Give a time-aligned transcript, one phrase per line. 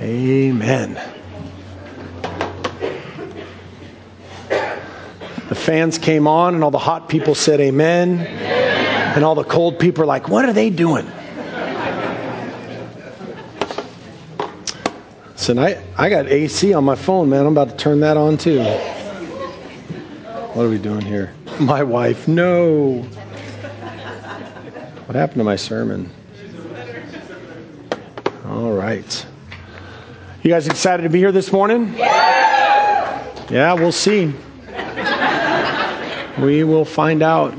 [0.00, 0.94] Amen.
[5.48, 8.20] The fans came on, and all the hot people said amen.
[8.20, 9.16] amen.
[9.16, 11.10] And all the cold people are like, What are they doing?
[15.32, 17.46] Listen, I, I got AC on my phone, man.
[17.46, 18.62] I'm about to turn that on too.
[20.52, 21.34] What are we doing here?
[21.60, 23.02] My wife, no.
[25.06, 26.10] What happened to my sermon?
[28.46, 29.26] All right.
[30.42, 31.92] You guys excited to be here this morning?
[31.98, 34.32] Yeah, yeah we'll see.
[36.38, 37.52] We will find out.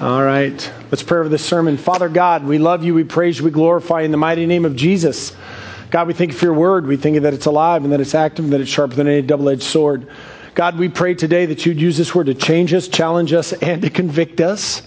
[0.00, 0.72] All right.
[0.90, 1.76] Let's pray for this sermon.
[1.76, 4.64] Father God, we love you, we praise you, we glorify you in the mighty name
[4.64, 5.36] of Jesus.
[5.92, 6.88] God, we thank you for your word.
[6.88, 9.06] We thank you that it's alive and that it's active and that it's sharper than
[9.06, 10.10] any double edged sword.
[10.56, 13.80] God, we pray today that you'd use this word to change us, challenge us, and
[13.82, 14.82] to convict us.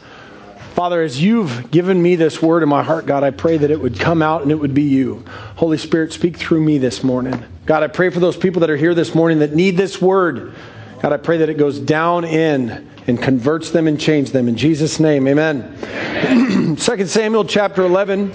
[0.74, 3.80] Father, as you've given me this word in my heart, God, I pray that it
[3.80, 5.24] would come out and it would be you.
[5.56, 7.46] Holy Spirit, speak through me this morning.
[7.68, 10.56] God, I pray for those people that are here this morning that need this word.
[11.00, 14.48] God, I pray that it goes down in and converts them and changes them.
[14.48, 15.78] In Jesus' name, amen.
[16.26, 16.76] amen.
[16.76, 18.34] 2 Samuel chapter 11.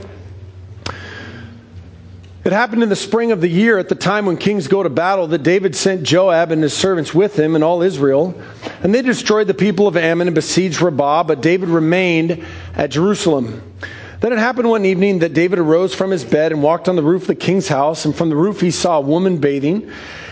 [2.48, 4.88] It happened in the spring of the year at the time when kings go to
[4.88, 8.34] battle that David sent Joab and his servants with him and all Israel.
[8.82, 12.42] And they destroyed the people of Ammon and besieged Rabbah, but David remained
[12.74, 13.74] at Jerusalem.
[14.20, 17.02] Then it happened one evening that David arose from his bed and walked on the
[17.02, 19.90] roof of the king's house, and from the roof he saw a woman bathing.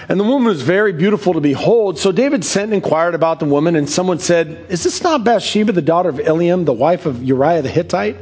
[0.08, 1.98] And the woman was very beautiful to behold.
[1.98, 5.72] So David sent and inquired about the woman, and someone said, Is this not Bathsheba,
[5.72, 8.16] the daughter of Eliam, the wife of Uriah the Hittite?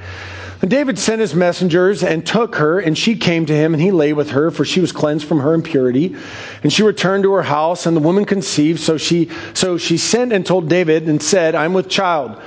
[0.63, 3.91] And David sent his messengers and took her, and she came to him, and he
[3.91, 6.17] lay with her, for she was cleansed from her impurity.
[6.63, 8.81] And she returned to her house, and the woman conceived.
[8.81, 12.41] So she, so she sent and told David and said, I'm with child.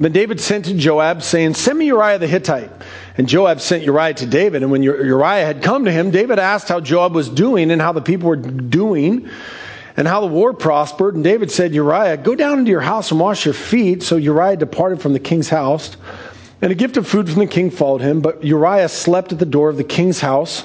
[0.00, 2.70] Then David sent to Joab, saying, Send me Uriah the Hittite.
[3.18, 4.62] And Joab sent Uriah to David.
[4.62, 7.92] And when Uriah had come to him, David asked how Joab was doing and how
[7.92, 9.28] the people were doing
[9.98, 11.16] and how the war prospered.
[11.16, 14.02] And David said, Uriah, go down into your house and wash your feet.
[14.02, 15.94] So Uriah departed from the king's house.
[16.62, 19.46] And a gift of food from the king followed him, but Uriah slept at the
[19.46, 20.64] door of the king's house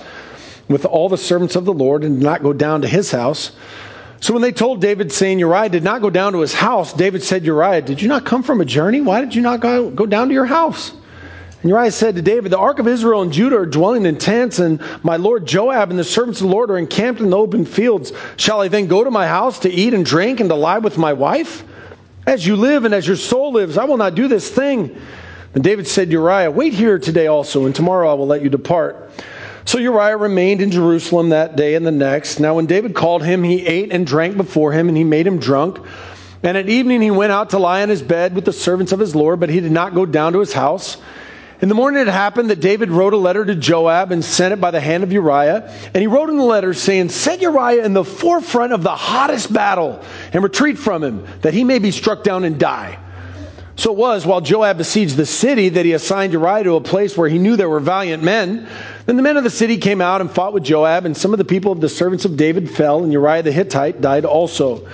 [0.68, 3.52] with all the servants of the Lord and did not go down to his house.
[4.20, 7.24] So when they told David, saying Uriah did not go down to his house, David
[7.24, 9.00] said, Uriah, did you not come from a journey?
[9.00, 10.92] Why did you not go, down to your house?
[11.62, 14.60] And Uriah said to David, The ark of Israel and Judah are dwelling in tents,
[14.60, 17.66] and my lord Joab and the servants of the Lord are encamped in the open
[17.66, 18.12] fields.
[18.36, 20.98] Shall I then go to my house to eat and drink and to lie with
[20.98, 21.64] my wife?
[22.26, 25.00] As you live and as your soul lives, I will not do this thing.
[25.56, 29.10] And David said, Uriah, wait here today also, and tomorrow I will let you depart.
[29.64, 32.40] So Uriah remained in Jerusalem that day and the next.
[32.40, 35.40] Now, when David called him, he ate and drank before him, and he made him
[35.40, 35.80] drunk.
[36.44, 39.00] And at evening he went out to lie on his bed with the servants of
[39.00, 40.98] his Lord, but he did not go down to his house.
[41.62, 44.60] In the morning it happened that David wrote a letter to Joab and sent it
[44.60, 45.74] by the hand of Uriah.
[45.94, 49.52] And he wrote in the letter saying, Set Uriah in the forefront of the hottest
[49.52, 53.00] battle and retreat from him, that he may be struck down and die.
[53.78, 57.18] So it was while Joab besieged the city that he assigned Uriah to a place
[57.18, 58.68] where he knew there were valiant men.
[59.06, 61.40] Then the men of the city came out and fought with Joab, and some of
[61.40, 64.88] the people of the servants of David fell, and Uriah the Hittite died also.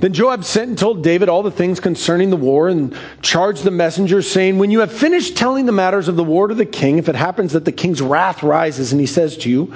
[0.00, 3.70] Then Joab sent and told David all the things concerning the war, and charged the
[3.70, 6.98] messengers, saying, When you have finished telling the matters of the war to the king,
[6.98, 9.74] if it happens that the king's wrath rises, and he says to you,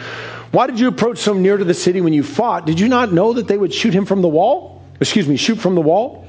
[0.52, 2.64] Why did you approach so near to the city when you fought?
[2.66, 4.80] Did you not know that they would shoot him from the wall?
[5.00, 6.21] Excuse me, shoot from the wall?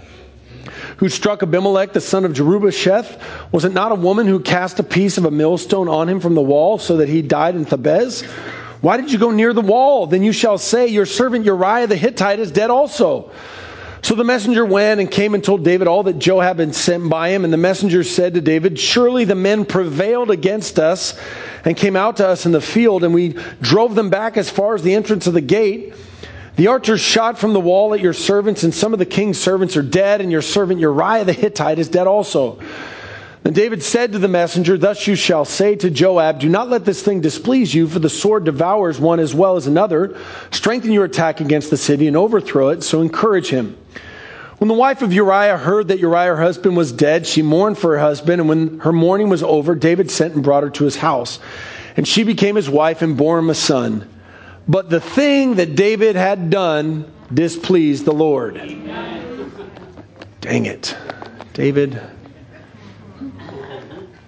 [1.04, 3.20] Who struck Abimelech, the son of Jerubbesheth?
[3.52, 6.34] Was it not a woman who cast a piece of a millstone on him from
[6.34, 8.24] the wall so that he died in Thebez?
[8.80, 10.08] Why did you go near the wall?
[10.08, 13.32] Then you shall say, Your servant Uriah the Hittite is dead also.
[14.02, 17.32] So the messenger went and came and told David all that Joab had sent by
[17.32, 17.44] him.
[17.44, 21.20] And the messenger said to David, Surely the men prevailed against us
[21.66, 24.74] and came out to us in the field, and we drove them back as far
[24.74, 25.96] as the entrance of the gate.
[26.56, 29.76] The archers shot from the wall at your servants, and some of the king's servants
[29.76, 32.60] are dead, and your servant Uriah the Hittite is dead also.
[33.42, 36.86] Then David said to the messenger, Thus you shall say to Joab, Do not let
[36.86, 40.16] this thing displease you, for the sword devours one as well as another.
[40.52, 43.76] Strengthen your attack against the city and overthrow it, so encourage him.
[44.60, 47.94] When the wife of Uriah heard that Uriah, her husband, was dead, she mourned for
[47.94, 50.96] her husband, and when her mourning was over, David sent and brought her to his
[50.96, 51.40] house.
[51.98, 54.08] And she became his wife and bore him a son.
[54.68, 58.56] But the thing that David had done displeased the Lord.
[60.42, 60.96] Dang it.
[61.54, 62.02] David.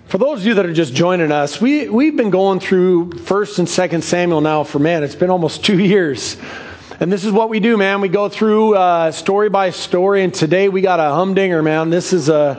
[0.08, 3.60] For those of you that are just joining us, we, we've been going through 1st
[3.60, 6.38] and 2nd Samuel now for, man, it's been almost two years.
[7.00, 8.00] And this is what we do, man.
[8.00, 11.90] We go through uh, story by story, and today we got a humdinger, man.
[11.90, 12.56] This is a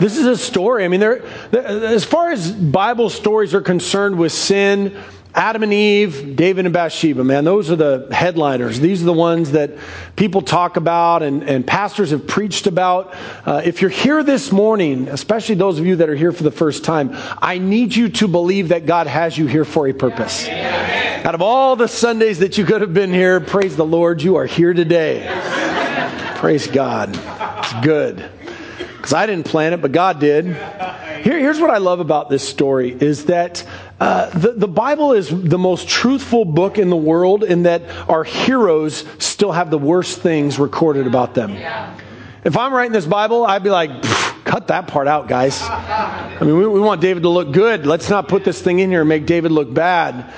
[0.00, 0.84] this is a story.
[0.84, 1.22] I mean, there,
[1.52, 4.96] as far as Bible stories are concerned with sin,
[5.36, 8.80] Adam and Eve, David and Bathsheba, man, those are the headliners.
[8.80, 9.72] These are the ones that
[10.16, 13.14] people talk about and, and pastors have preached about.
[13.44, 16.50] Uh, if you're here this morning, especially those of you that are here for the
[16.50, 17.10] first time,
[17.42, 20.48] I need you to believe that God has you here for a purpose.
[20.48, 24.36] Out of all the Sundays that you could have been here, praise the Lord, you
[24.36, 25.26] are here today.
[26.36, 27.10] praise God.
[27.12, 28.30] It's good.
[29.06, 30.46] Because I didn't plan it, but God did.
[30.46, 33.66] Here, here's what I love about this story is that
[33.98, 38.24] uh, the, the Bible is the most truthful book in the world in that our
[38.24, 41.52] heroes still have the worst things recorded about them.
[42.44, 44.02] If I'm writing this Bible, I'd be like,
[44.44, 45.60] cut that part out, guys.
[45.62, 47.86] I mean, we, we want David to look good.
[47.86, 50.32] Let's not put this thing in here and make David look bad.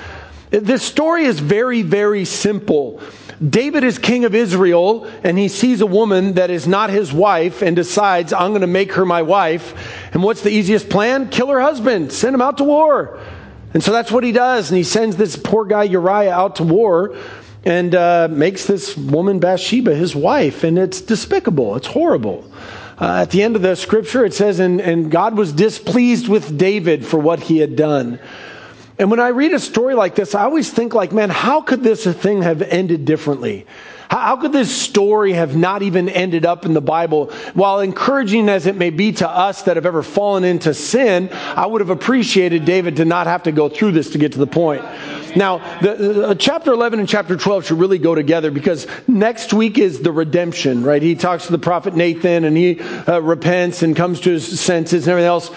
[0.49, 3.01] This story is very, very simple.
[3.47, 7.61] David is king of Israel, and he sees a woman that is not his wife
[7.61, 9.75] and decides, I'm going to make her my wife.
[10.13, 11.29] And what's the easiest plan?
[11.29, 13.19] Kill her husband, send him out to war.
[13.73, 14.69] And so that's what he does.
[14.69, 17.15] And he sends this poor guy Uriah out to war
[17.63, 20.63] and uh, makes this woman Bathsheba his wife.
[20.63, 22.49] And it's despicable, it's horrible.
[22.99, 26.57] Uh, at the end of the scripture, it says, and, and God was displeased with
[26.57, 28.19] David for what he had done.
[28.97, 31.81] And when I read a story like this, I always think like, man, how could
[31.81, 33.65] this thing have ended differently?
[34.09, 37.27] How could this story have not even ended up in the Bible?
[37.53, 41.67] While encouraging as it may be to us that have ever fallen into sin, I
[41.67, 44.47] would have appreciated David to not have to go through this to get to the
[44.47, 44.83] point.
[45.35, 49.77] Now, the, the, chapter 11 and chapter 12 should really go together because next week
[49.77, 51.01] is the redemption, right?
[51.01, 55.07] He talks to the prophet Nathan and he uh, repents and comes to his senses
[55.07, 55.51] and everything else.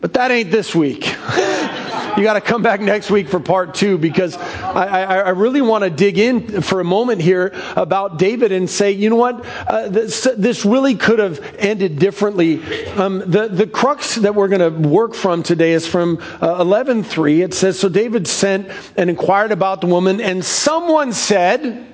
[0.00, 1.06] But that ain't this week.
[2.16, 5.62] you got to come back next week for part two because I, I, I really
[5.62, 9.44] want to dig in for a moment here about David and say, you know what,
[9.66, 12.62] uh, this, this, really could have ended differently.
[12.92, 17.44] Um, the, the crux that we're going to work from today is from uh, 11.3.
[17.44, 21.86] It says, so David sent and inquired about the woman and someone said,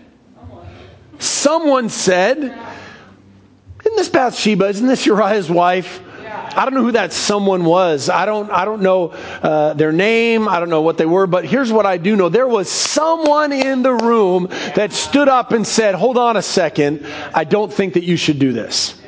[1.18, 4.68] someone said, isn't this Bathsheba?
[4.68, 6.00] Isn't this Uriah's wife?
[6.56, 8.08] I don't know who that someone was.
[8.08, 10.48] I don't, I don't know uh, their name.
[10.48, 11.26] I don't know what they were.
[11.26, 15.52] But here's what I do know there was someone in the room that stood up
[15.52, 17.06] and said, Hold on a second.
[17.34, 19.00] I don't think that you should do this.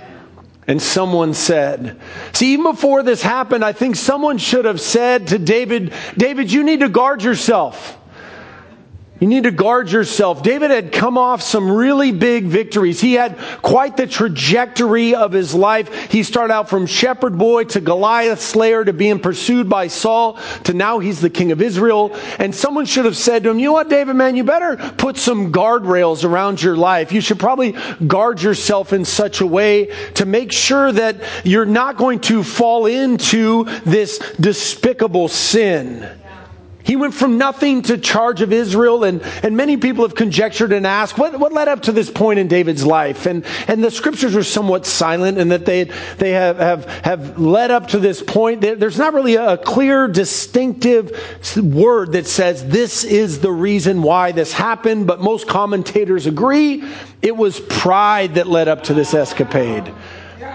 [0.67, 2.01] And someone said,
[2.33, 6.65] See, even before this happened, I think someone should have said to David, David, you
[6.65, 7.99] need to guard yourself.
[9.21, 10.43] You need to guard yourself.
[10.43, 13.01] David had come off some really big victories.
[13.01, 16.11] He had quite the trajectory of his life.
[16.11, 20.75] He started out from shepherd boy to Goliath slayer to being pursued by Saul to
[20.75, 22.17] now he's the king of Israel.
[22.41, 25.17] And someone should have said to him, you know what, David, man, you better put
[25.17, 27.13] some guardrails around your life.
[27.13, 27.77] You should probably
[28.09, 32.87] guard yourself in such a way to make sure that you're not going to fall
[32.87, 36.21] into this despicable sin.
[36.85, 40.87] He went from nothing to charge of Israel, and, and many people have conjectured and
[40.87, 43.25] asked, what, what led up to this point in David's life?
[43.25, 45.85] And, and the scriptures are somewhat silent in that they,
[46.19, 48.61] they have, have, have led up to this point.
[48.61, 51.11] There's not really a clear, distinctive
[51.57, 56.85] word that says this is the reason why this happened, but most commentators agree
[57.23, 59.91] it was pride that led up to this escapade.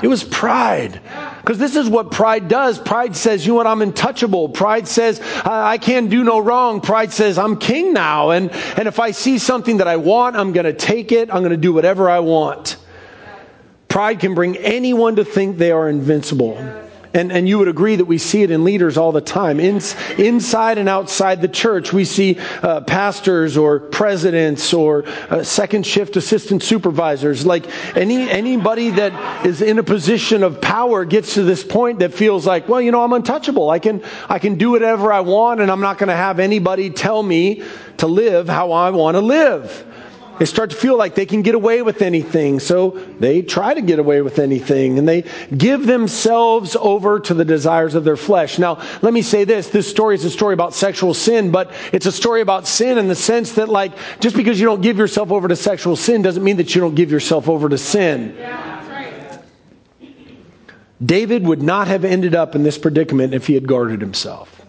[0.03, 1.01] It was pride.
[1.39, 2.80] Because this is what pride does.
[2.80, 4.50] Pride says, you know what, I'm untouchable.
[4.50, 6.81] Pride says, I, can't do no wrong.
[6.81, 8.31] Pride says, I'm king now.
[8.31, 11.34] And, and if I see something that I want, I'm going to take it.
[11.34, 12.77] I'm going to do whatever I want.
[13.88, 16.58] Pride can bring anyone to think they are invincible.
[17.12, 19.60] And, and you would agree that we see it in leaders all the time.
[19.60, 19.82] In,
[20.20, 26.18] inside and outside the church, we see uh, pastors or presidents or uh, second shift
[26.18, 27.48] assistant supervisors.
[27.48, 27.66] Like
[27.98, 32.46] any, anybody that is in a position of power gets to this point that feels
[32.46, 33.72] like, well, you know, I'm untouchable.
[33.72, 36.92] I can, I can do whatever I want and I'm not going to have anybody
[36.92, 37.63] tell me
[37.98, 39.86] to live how I want to live.
[40.39, 43.81] They start to feel like they can get away with anything, so they try to
[43.81, 48.58] get away with anything, and they give themselves over to the desires of their flesh.
[48.58, 52.05] Now, let me say this this story is a story about sexual sin, but it's
[52.05, 53.91] a story about sin in the sense that, like,
[54.22, 56.96] just because you don't give yourself over to sexual sin doesn't mean that you don't
[56.96, 58.34] give yourself over to sin.
[58.38, 59.39] Yeah, right.
[61.05, 64.62] David would not have ended up in this predicament if he had guarded himself.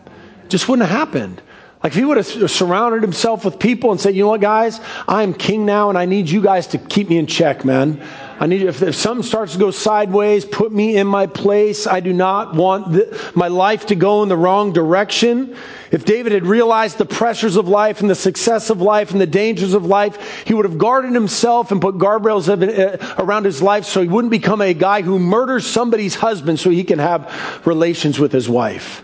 [0.49, 1.41] Just wouldn't have happened.
[1.83, 4.81] Like if he would have surrounded himself with people and said, you know what, guys,
[5.09, 8.03] I'm king now and I need you guys to keep me in check, man.
[8.39, 11.87] I need, if, if something starts to go sideways, put me in my place.
[11.87, 15.57] I do not want the, my life to go in the wrong direction.
[15.91, 19.27] If David had realized the pressures of life and the success of life and the
[19.27, 23.87] dangers of life, he would have guarded himself and put guardrails uh, around his life
[23.87, 28.19] so he wouldn't become a guy who murders somebody's husband so he can have relations
[28.19, 29.03] with his wife.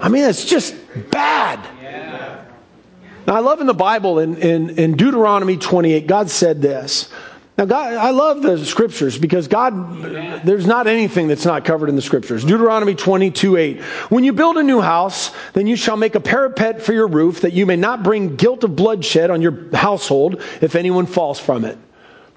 [0.00, 0.74] I mean, it's just
[1.10, 1.77] bad.
[3.28, 7.10] Now, I love in the Bible, in, in, in Deuteronomy 28, God said this.
[7.58, 10.00] Now, God, I love the scriptures because God,
[10.46, 12.42] there's not anything that's not covered in the scriptures.
[12.42, 13.80] Deuteronomy 22 8.
[14.08, 17.42] When you build a new house, then you shall make a parapet for your roof
[17.42, 21.66] that you may not bring guilt of bloodshed on your household if anyone falls from
[21.66, 21.76] it.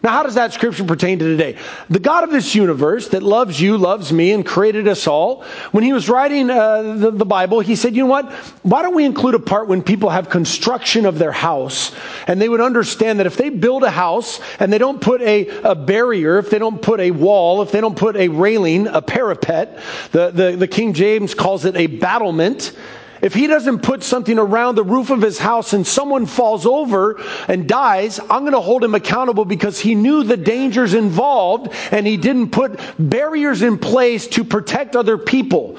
[0.03, 1.57] Now, how does that scripture pertain to today?
[1.91, 5.83] The God of this universe that loves you, loves me, and created us all, when
[5.83, 8.31] he was writing uh, the, the, Bible, he said, you know what?
[8.63, 11.93] Why don't we include a part when people have construction of their house
[12.27, 15.47] and they would understand that if they build a house and they don't put a,
[15.63, 19.03] a barrier, if they don't put a wall, if they don't put a railing, a
[19.03, 19.79] parapet,
[20.11, 22.75] the, the, the King James calls it a battlement,
[23.21, 27.21] if he doesn't put something around the roof of his house and someone falls over
[27.47, 32.07] and dies, I'm going to hold him accountable because he knew the dangers involved and
[32.07, 35.77] he didn't put barriers in place to protect other people.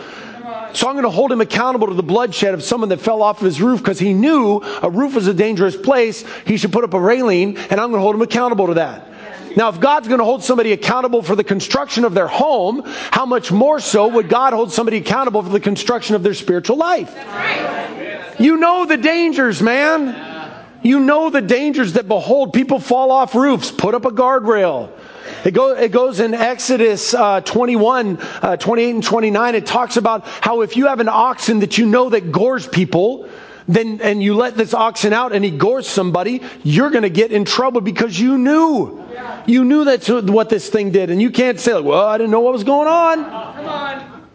[0.75, 3.41] So I'm going to hold him accountable to the bloodshed of someone that fell off
[3.41, 6.25] of his roof because he knew a roof is a dangerous place.
[6.47, 9.12] He should put up a railing and I'm going to hold him accountable to that.
[9.57, 13.27] Now, if God's going to hold somebody accountable for the construction of their home, how
[13.27, 17.15] much more so would God hold somebody accountable for the construction of their spiritual life?
[18.39, 20.31] You know the dangers, man.
[20.83, 23.71] You know the dangers that behold, people fall off roofs.
[23.71, 24.91] Put up a guardrail.
[25.45, 29.55] It, go, it goes in Exodus uh, 21, uh, 28 and 29.
[29.55, 33.29] It talks about how if you have an oxen that you know that gores people,
[33.69, 37.33] then and you let this oxen out and he gores somebody, you're going to get
[37.33, 39.05] in trouble because you knew.
[39.13, 39.43] Yeah.
[39.47, 41.11] You knew that's what this thing did.
[41.11, 43.25] And you can't say, well, I didn't know what was going on.
[43.25, 44.29] Come on.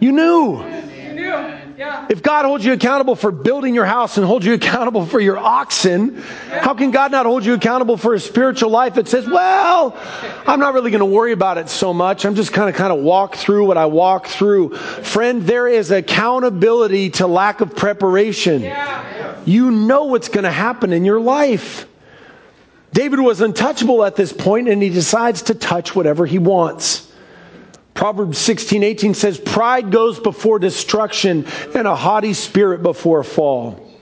[0.00, 0.64] You knew.
[0.64, 1.61] You knew.
[1.82, 2.06] Yeah.
[2.08, 5.36] If God holds you accountable for building your house and holds you accountable for your
[5.36, 6.62] oxen, yeah.
[6.62, 9.98] how can God not hold you accountable for a spiritual life that says, well,
[10.46, 12.24] I'm not really going to worry about it so much.
[12.24, 14.76] I'm just kind of kind of walk through what I walk through.
[14.76, 18.62] Friend, there is accountability to lack of preparation.
[18.62, 19.40] Yeah.
[19.44, 21.88] You know what's going to happen in your life.
[22.92, 27.01] David was untouchable at this point and he decides to touch whatever he wants.
[27.94, 33.92] Proverbs 16, 18 says, Pride goes before destruction and a haughty spirit before a fall.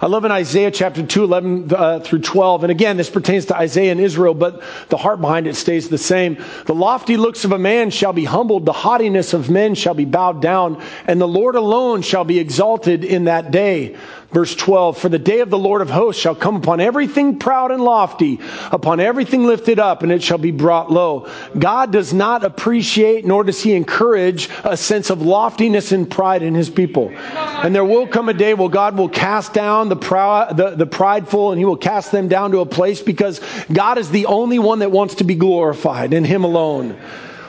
[0.00, 2.64] I love in Isaiah chapter 2, 11 uh, through 12.
[2.64, 5.98] And again, this pertains to Isaiah and Israel, but the heart behind it stays the
[5.98, 6.42] same.
[6.66, 10.04] The lofty looks of a man shall be humbled, the haughtiness of men shall be
[10.04, 13.96] bowed down, and the Lord alone shall be exalted in that day.
[14.36, 17.70] Verse 12, for the day of the Lord of hosts shall come upon everything proud
[17.70, 18.38] and lofty,
[18.70, 21.26] upon everything lifted up, and it shall be brought low.
[21.58, 26.54] God does not appreciate nor does he encourage a sense of loftiness and pride in
[26.54, 27.10] his people.
[27.16, 30.84] And there will come a day where God will cast down the, proud, the, the
[30.84, 33.40] prideful and he will cast them down to a place because
[33.72, 36.90] God is the only one that wants to be glorified in him alone.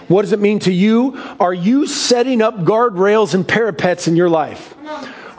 [0.08, 1.22] What does it mean to you?
[1.38, 4.74] Are you setting up guardrails and parapets in your life?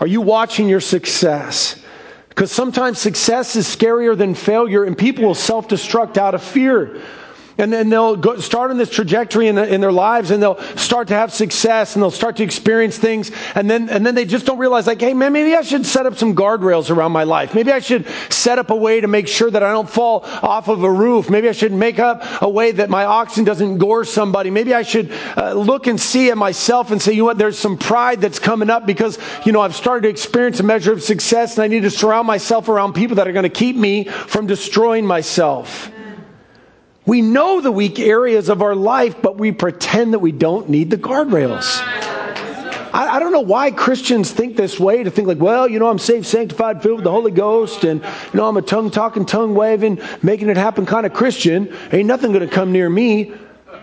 [0.01, 1.81] Are you watching your success?
[2.29, 7.01] Because sometimes success is scarier than failure, and people will self destruct out of fear
[7.59, 10.61] and then they'll go, start on this trajectory in, the, in, their lives and they'll
[10.77, 13.33] start to have success and they'll start to experience things.
[13.57, 16.07] And then and then they just don't realize like hey man maybe i should set
[16.07, 17.55] up some guardrails around my life.
[17.55, 20.69] Maybe i should set up a way to make sure that i don't fall off
[20.69, 21.29] of a roof.
[21.29, 24.51] Maybe i should make up a way that my oxen doesn't gore somebody.
[24.51, 27.59] Maybe i should uh, look and see at myself and say you know what there's
[27.59, 31.03] some pride that's coming up because you know i've started to experience a measure of
[31.03, 34.05] success and i need to surround myself around people that are going to keep me
[34.05, 35.91] from destroying myself
[37.09, 40.91] we know the weak areas of our life, but we pretend that we don't need
[40.91, 41.81] the guardrails.
[42.93, 45.89] I, I, don't know why Christians think this way to think like, well, you know,
[45.89, 49.25] I'm saved, sanctified, filled with the Holy Ghost, and, you know, I'm a tongue talking,
[49.25, 51.75] tongue waving, making it happen kind of Christian.
[51.93, 53.33] Ain't nothing going to come near me.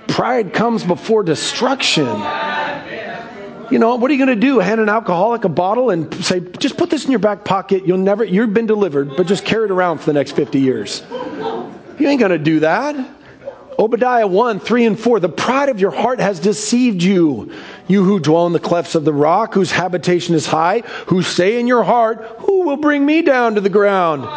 [0.07, 2.05] Pride comes before destruction.
[3.71, 4.59] You know, what are you going to do?
[4.59, 7.87] Hand an alcoholic a bottle and say, just put this in your back pocket.
[7.87, 11.01] You'll never, you've been delivered, but just carry it around for the next 50 years.
[11.97, 12.95] You ain't going to do that.
[13.77, 15.19] Obadiah 1, 3 and 4.
[15.19, 17.51] The pride of your heart has deceived you.
[17.87, 21.59] You who dwell in the clefts of the rock, whose habitation is high, who say
[21.59, 24.27] in your heart, Who will bring me down to the ground?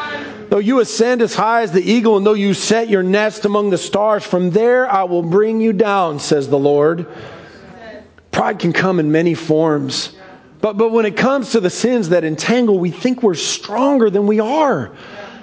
[0.50, 3.70] Though you ascend as high as the eagle, and though you set your nest among
[3.70, 7.06] the stars, from there I will bring you down, says the Lord.
[8.32, 10.16] Pride can come in many forms.
[10.60, 14.26] But, but when it comes to the sins that entangle, we think we're stronger than
[14.26, 14.90] we are.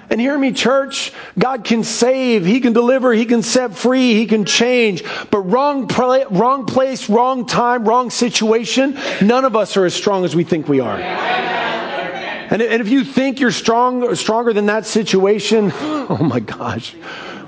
[0.09, 4.25] And hear me, church, God can save, He can deliver, He can set free, He
[4.27, 5.03] can change.
[5.31, 10.35] But wrong, wrong place, wrong time, wrong situation, none of us are as strong as
[10.35, 10.97] we think we are.
[10.97, 16.95] And, and if you think you're strong, stronger than that situation, oh my gosh,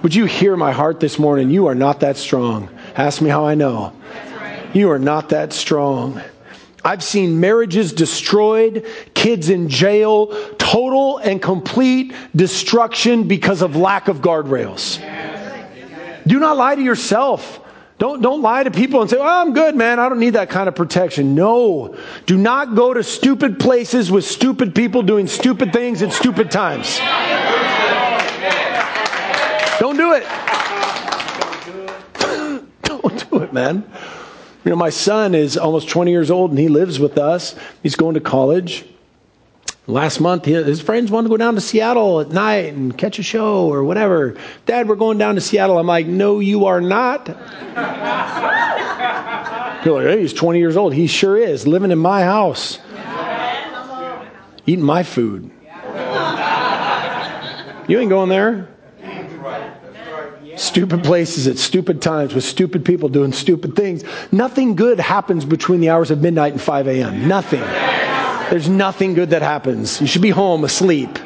[0.02, 1.52] would you hear my heart this morning?
[1.52, 2.70] You are not that strong.
[2.96, 3.94] Ask me how I know.
[4.74, 6.22] You are not that strong.
[6.88, 10.28] I've seen marriages destroyed, kids in jail,
[10.58, 14.98] total and complete destruction because of lack of guardrails.
[16.26, 17.60] Do not lie to yourself.
[17.98, 20.00] Don't, don't lie to people and say, oh, I'm good, man.
[20.00, 21.36] I don't need that kind of protection.
[21.36, 21.98] No.
[22.26, 27.00] Do not go to stupid places with stupid people doing stupid things at stupid times.
[29.82, 30.24] Don't do it.
[32.84, 33.84] don't do it, man.
[34.68, 37.56] You know, my son is almost 20 years old and he lives with us.
[37.84, 38.84] He's going to college.
[39.86, 43.24] Last month, his friends wanted to go down to Seattle at night and catch a
[43.24, 44.36] show or whatever.
[44.66, 45.80] Dad, we're going down to Seattle.
[45.80, 47.30] I'm like, no, you are not.
[49.86, 50.94] You're like, hey, he's 20 years old.
[50.94, 52.80] He sure is, living in my house,
[54.66, 55.50] eating my food.
[57.88, 58.68] You ain't going there.
[60.58, 64.04] Stupid places at stupid times with stupid people doing stupid things.
[64.32, 67.28] Nothing good happens between the hours of midnight and 5 a.m.
[67.28, 67.62] Nothing.
[68.50, 70.02] There's nothing good that happens.
[70.02, 71.20] You should be home asleep.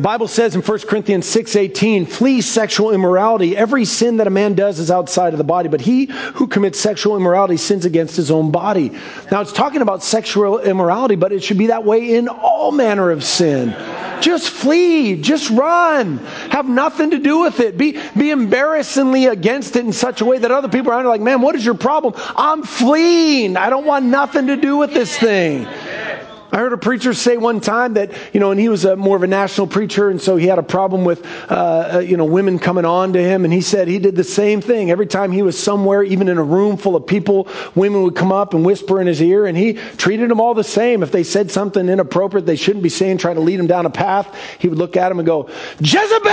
[0.00, 3.54] The Bible says in 1 Corinthians 6:18, "Flee sexual immorality.
[3.54, 6.80] Every sin that a man does is outside of the body, but he who commits
[6.80, 8.92] sexual immorality sins against his own body."
[9.30, 13.10] Now it's talking about sexual immorality, but it should be that way in all manner
[13.10, 13.74] of sin.
[14.22, 16.18] Just flee, just run.
[16.48, 17.76] Have nothing to do with it.
[17.76, 21.20] Be be embarrassingly against it in such a way that other people around are like,
[21.20, 23.58] "Man, what is your problem?" I'm fleeing.
[23.58, 25.66] I don't want nothing to do with this thing.
[26.52, 29.16] I heard a preacher say one time that, you know, and he was a, more
[29.16, 32.24] of a national preacher, and so he had a problem with, uh, uh, you know,
[32.24, 33.44] women coming on to him.
[33.44, 34.90] And he said he did the same thing.
[34.90, 38.32] Every time he was somewhere, even in a room full of people, women would come
[38.32, 41.02] up and whisper in his ear, and he treated them all the same.
[41.02, 43.90] If they said something inappropriate they shouldn't be saying, trying to lead them down a
[43.90, 45.48] path, he would look at them and go,
[45.80, 46.30] Jezebel,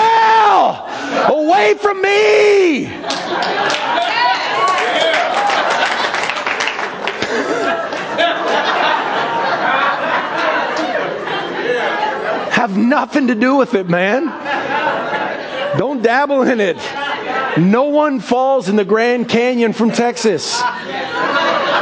[1.30, 2.88] away from me.
[12.68, 14.26] Have nothing to do with it, man.
[15.78, 16.78] Don't dabble in it.
[17.58, 20.60] No one falls in the Grand Canyon from Texas.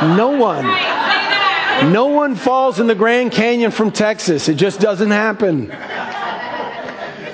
[0.02, 0.66] No one.
[1.92, 4.48] No one falls in the Grand Canyon from Texas.
[4.48, 5.72] It just doesn't happen.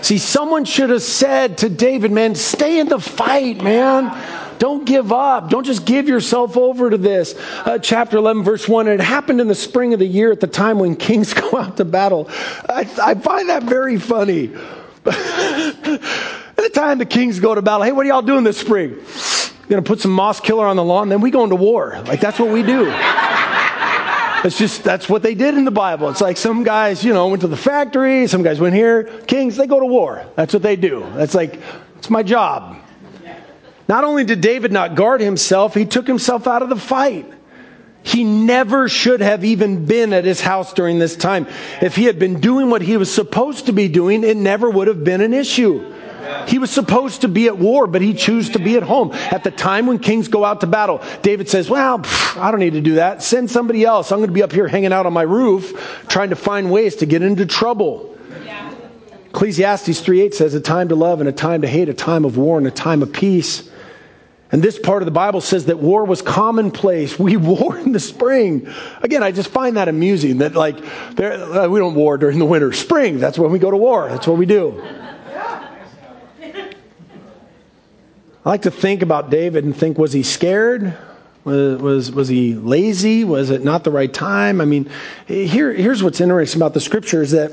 [0.02, 4.58] See, someone should have said to David, man, stay in the fight, man.
[4.58, 5.50] Don't give up.
[5.50, 7.36] Don't just give yourself over to this.
[7.66, 8.88] Uh, chapter 11, verse 1.
[8.88, 11.58] And it happened in the spring of the year at the time when kings go
[11.58, 12.30] out to battle.
[12.70, 14.54] I, I find that very funny.
[15.06, 15.14] at
[16.58, 18.98] the time the kings go to battle, hey, what are y'all doing this spring?
[19.68, 21.98] Gonna put some moss killer on the lawn, then we go into war.
[22.06, 22.92] Like that's what we do.
[24.44, 26.10] It's just that's what they did in the Bible.
[26.10, 29.04] It's like some guys, you know, went to the factory, some guys went here.
[29.28, 30.26] Kings, they go to war.
[30.36, 31.06] That's what they do.
[31.14, 31.60] That's like
[31.98, 32.78] it's my job.
[33.88, 37.32] Not only did David not guard himself, he took himself out of the fight.
[38.04, 41.46] He never should have even been at his house during this time.
[41.82, 44.88] If he had been doing what he was supposed to be doing, it never would
[44.88, 45.94] have been an issue.
[46.48, 49.12] He was supposed to be at war, but he chose to be at home.
[49.14, 52.02] At the time when kings go out to battle, David says, Well,
[52.36, 53.24] I don't need to do that.
[53.24, 54.12] Send somebody else.
[54.12, 56.98] I'm going to be up here hanging out on my roof trying to find ways
[56.98, 58.08] to get into trouble.
[59.34, 62.38] Ecclesiastes 3:8 says, A time to love and a time to hate, a time of
[62.38, 63.70] war and a time of peace.
[64.52, 67.18] And this part of the Bible says that war was commonplace.
[67.18, 68.68] We war in the spring.
[69.02, 70.78] Again, I just find that amusing that, like,
[71.18, 72.74] uh, we don't war during the winter.
[72.74, 74.10] Spring, that's when we go to war.
[74.10, 74.84] That's what we do.
[78.46, 80.98] I like to think about David and think was he scared?
[81.44, 83.24] Was, was, was he lazy?
[83.24, 84.62] Was it not the right time?
[84.62, 84.90] I mean,
[85.28, 87.52] here, here's what's interesting about the scripture is that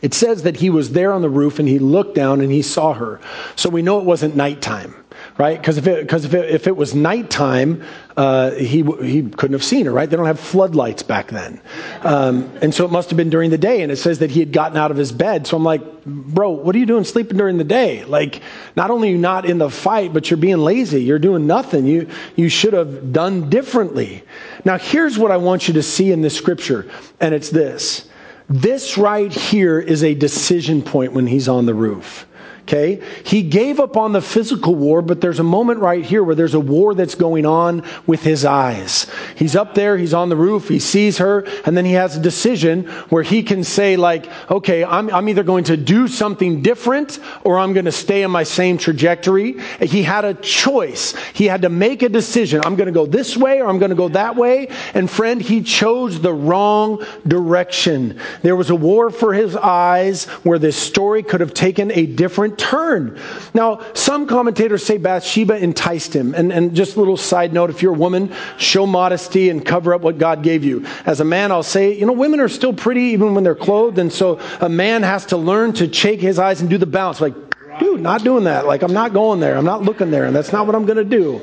[0.00, 2.62] it says that he was there on the roof and he looked down and he
[2.62, 3.20] saw her.
[3.54, 5.01] So we know it wasn't nighttime
[5.38, 5.58] right?
[5.58, 7.82] Because if it, if it, if it was nighttime,
[8.16, 10.08] uh, he, he couldn't have seen her, right?
[10.08, 11.60] They don't have floodlights back then.
[12.02, 13.82] Um, and so it must have been during the day.
[13.82, 15.46] And it says that he had gotten out of his bed.
[15.46, 18.04] So I'm like, bro, what are you doing sleeping during the day?
[18.04, 18.42] Like,
[18.76, 21.02] not only are you not in the fight, but you're being lazy.
[21.02, 21.86] You're doing nothing.
[21.86, 24.24] You, you should have done differently.
[24.64, 26.90] Now, here's what I want you to see in this scripture,
[27.20, 28.08] and it's this.
[28.48, 32.26] This right here is a decision point when he's on the roof.
[32.62, 33.02] Okay?
[33.24, 36.54] He gave up on the physical war, but there's a moment right here where there's
[36.54, 39.10] a war that's going on with his eyes.
[39.34, 42.20] He's up there, he's on the roof, he sees her, and then he has a
[42.20, 47.18] decision where he can say, like, okay, I'm, I'm either going to do something different
[47.42, 49.58] or I'm going to stay on my same trajectory.
[49.80, 51.16] He had a choice.
[51.34, 52.62] He had to make a decision.
[52.64, 54.68] I'm going to go this way or I'm going to go that way.
[54.94, 58.20] And friend, he chose the wrong direction.
[58.42, 62.51] There was a war for his eyes where this story could have taken a different
[62.56, 63.18] different turn.
[63.54, 66.34] Now, some commentators say Bathsheba enticed him.
[66.34, 69.94] And, and just a little side note if you're a woman, show modesty and cover
[69.94, 70.84] up what God gave you.
[71.06, 73.98] As a man, I'll say, you know, women are still pretty even when they're clothed.
[73.98, 77.20] And so a man has to learn to shake his eyes and do the bounce.
[77.20, 77.34] Like,
[77.78, 78.66] dude, not doing that.
[78.66, 79.56] Like, I'm not going there.
[79.56, 80.24] I'm not looking there.
[80.24, 81.40] And that's not what I'm going to do.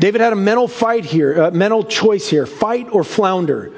[0.00, 3.72] David had a mental fight here, a mental choice here fight or flounder.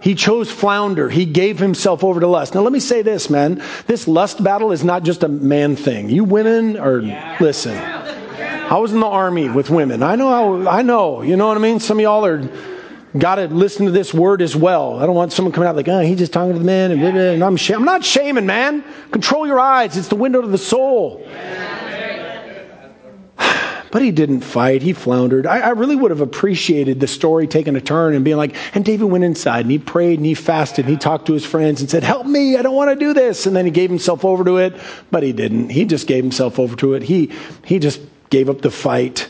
[0.00, 1.08] He chose flounder.
[1.08, 2.54] He gave himself over to lust.
[2.54, 3.62] Now, let me say this, man.
[3.86, 6.08] This lust battle is not just a man thing.
[6.08, 7.36] You women are, yeah.
[7.38, 7.76] listen.
[7.76, 10.02] I was in the army with women.
[10.02, 11.22] I know, how, I know.
[11.22, 11.80] You know what I mean?
[11.80, 12.48] Some of y'all are
[13.18, 14.98] got to listen to this word as well.
[14.98, 17.02] I don't want someone coming out like, oh, he's just talking to the men, and,
[17.02, 17.70] and I'm, sh-.
[17.70, 18.84] I'm not shaming, man.
[19.10, 19.96] Control your eyes.
[19.96, 21.26] It's the window to the soul.
[23.90, 24.82] But he didn't fight.
[24.82, 25.46] He floundered.
[25.46, 28.84] I, I, really would have appreciated the story taking a turn and being like, and
[28.84, 31.80] David went inside and he prayed and he fasted and he talked to his friends
[31.80, 33.46] and said, Help me, I don't want to do this.
[33.46, 34.78] And then he gave himself over to it,
[35.10, 35.70] but he didn't.
[35.70, 37.02] He just gave himself over to it.
[37.02, 37.32] He,
[37.64, 38.00] he just
[38.30, 39.28] gave up the fight.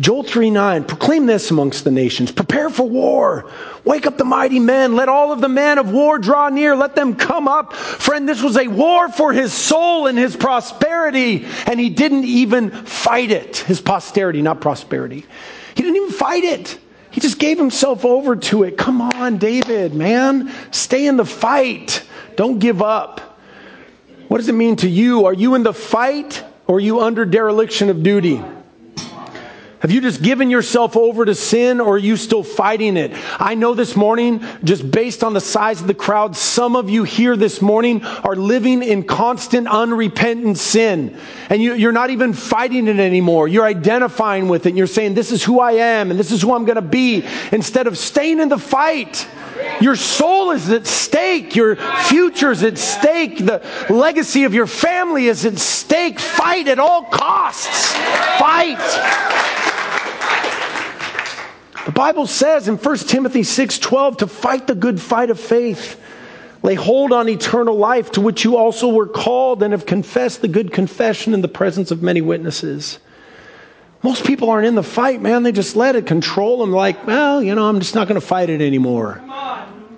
[0.00, 2.32] Joel 3 9, proclaim this amongst the nations.
[2.32, 3.50] Prepare for war.
[3.84, 4.96] Wake up the mighty men.
[4.96, 6.74] Let all of the men of war draw near.
[6.74, 7.74] Let them come up.
[7.74, 12.70] Friend, this was a war for his soul and his prosperity, and he didn't even
[12.70, 13.58] fight it.
[13.58, 15.26] His posterity, not prosperity.
[15.74, 16.78] He didn't even fight it.
[17.10, 18.78] He just gave himself over to it.
[18.78, 20.50] Come on, David, man.
[20.70, 22.02] Stay in the fight.
[22.36, 23.20] Don't give up.
[24.28, 25.26] What does it mean to you?
[25.26, 28.42] Are you in the fight or are you under dereliction of duty?
[29.82, 33.10] Have you just given yourself over to sin or are you still fighting it?
[33.40, 37.02] I know this morning, just based on the size of the crowd, some of you
[37.02, 41.18] here this morning are living in constant unrepentant sin.
[41.50, 43.48] And you, are not even fighting it anymore.
[43.48, 44.68] You're identifying with it.
[44.68, 46.82] And you're saying, This is who I am and this is who I'm going to
[46.82, 49.26] be, instead of staying in the fight.
[49.80, 51.56] Your soul is at stake.
[51.56, 53.38] Your future is at stake.
[53.38, 56.20] The legacy of your family is at stake.
[56.20, 57.92] Fight at all costs.
[58.38, 59.51] Fight.
[61.86, 65.98] The Bible says in 1 Timothy 6:12 to fight the good fight of faith.
[66.62, 70.48] Lay hold on eternal life to which you also were called and have confessed the
[70.48, 73.00] good confession in the presence of many witnesses.
[74.02, 75.42] Most people aren't in the fight, man.
[75.42, 78.26] They just let it control them like, well, you know, I'm just not going to
[78.26, 79.20] fight it anymore.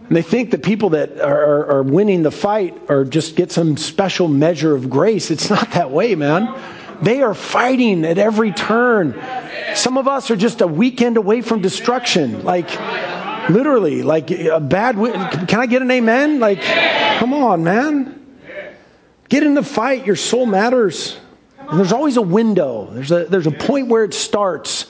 [0.09, 3.79] And they think that people that are, are, winning the fight are just get some
[3.79, 5.31] special measure of grace.
[5.31, 6.55] It's not that way, man.
[7.05, 9.15] They are fighting at every turn.
[9.75, 12.45] Some of us are just a weekend away from destruction.
[12.45, 12.69] Like,
[13.51, 14.97] literally, like a bad.
[15.49, 16.41] Can I get an amen?
[16.41, 16.63] Like,
[17.19, 18.21] come on, man.
[19.29, 20.07] Get in the fight.
[20.07, 21.19] Your soul matters.
[21.69, 24.87] And there's always a window, there's a, there's a point where it starts.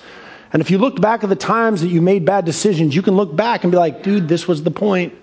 [0.52, 3.16] And if you look back at the times that you made bad decisions, you can
[3.16, 5.14] look back and be like, dude, this was the point.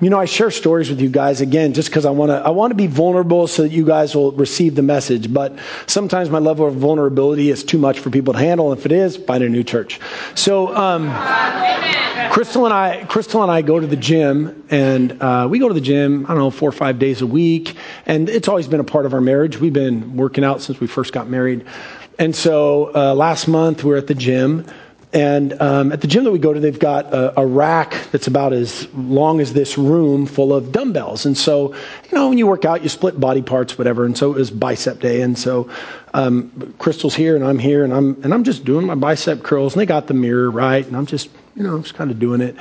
[0.00, 2.50] You know, I share stories with you guys again just because I want to I
[2.50, 5.32] want to be vulnerable so that you guys will receive the message.
[5.32, 8.72] But sometimes my level of vulnerability is too much for people to handle.
[8.72, 9.98] If it is, find a new church.
[10.36, 11.10] So, um,
[12.30, 15.74] Crystal and I, Crystal and I go to the gym, and uh, we go to
[15.74, 16.26] the gym.
[16.26, 17.74] I don't know, four or five days a week,
[18.06, 19.58] and it's always been a part of our marriage.
[19.58, 21.64] We've been working out since we first got married,
[22.18, 24.64] and so uh, last month we we're at the gym.
[25.12, 28.26] And um, at the gym that we go to, they've got a, a, rack that's
[28.26, 31.24] about as long as this room full of dumbbells.
[31.24, 34.04] And so, you know, when you work out, you split body parts, whatever.
[34.04, 35.22] And so it was bicep day.
[35.22, 35.70] And so
[36.12, 39.72] um, Crystal's here and I'm here and I'm, and I'm just doing my bicep curls.
[39.72, 40.86] And they got the mirror right.
[40.86, 42.54] And I'm just, you know, I'm just kind of doing it.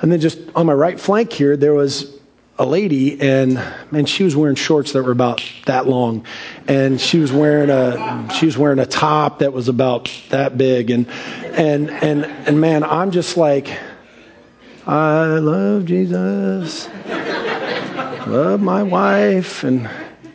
[0.00, 2.18] And then just on my right flank here, there was
[2.58, 3.54] a lady and
[3.90, 6.24] man she was wearing shorts that were about that long
[6.68, 10.90] and she was wearing a she was wearing a top that was about that big.
[10.90, 11.08] And
[11.54, 13.78] and and and man i'm just like
[14.86, 16.88] i love jesus.
[18.26, 19.64] Love my wife.
[19.64, 19.88] And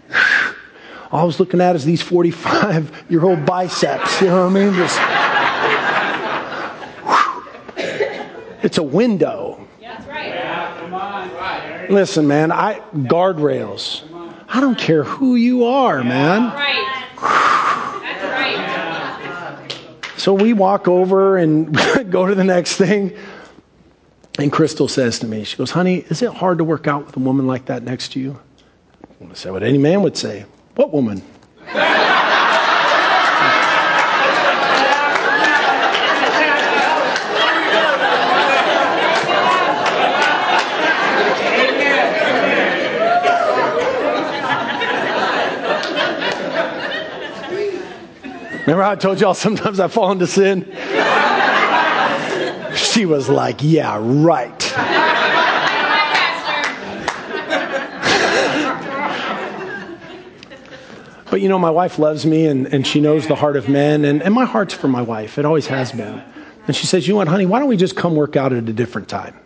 [1.12, 4.22] all i was looking at is these 45 year old biceps.
[4.22, 4.74] You know what i mean?
[4.74, 5.00] Just
[8.63, 9.66] it's a window.
[9.82, 11.88] That's right.
[11.90, 14.04] Listen, man, I guardrails.
[14.50, 16.44] I don't care who you are, man.
[16.44, 17.14] That's right.
[18.06, 20.18] That's right.
[20.18, 21.76] So we walk over and
[22.10, 23.16] go to the next thing.
[24.40, 27.18] And Crystal says to me, she goes, Honey, is it hard to work out with
[27.18, 28.40] a woman like that next to you?
[29.22, 30.46] I say what any man would say.
[30.76, 31.22] What woman?
[48.68, 50.66] Remember how I told y'all sometimes I fall into sin?
[52.76, 54.74] She was like, Yeah, right.
[61.30, 64.04] But you know, my wife loves me and, and she knows the heart of men,
[64.04, 65.38] and, and my heart's for my wife.
[65.38, 66.22] It always has been.
[66.68, 68.68] And she says, You know what, honey, why don't we just come work out at
[68.68, 69.40] a different time?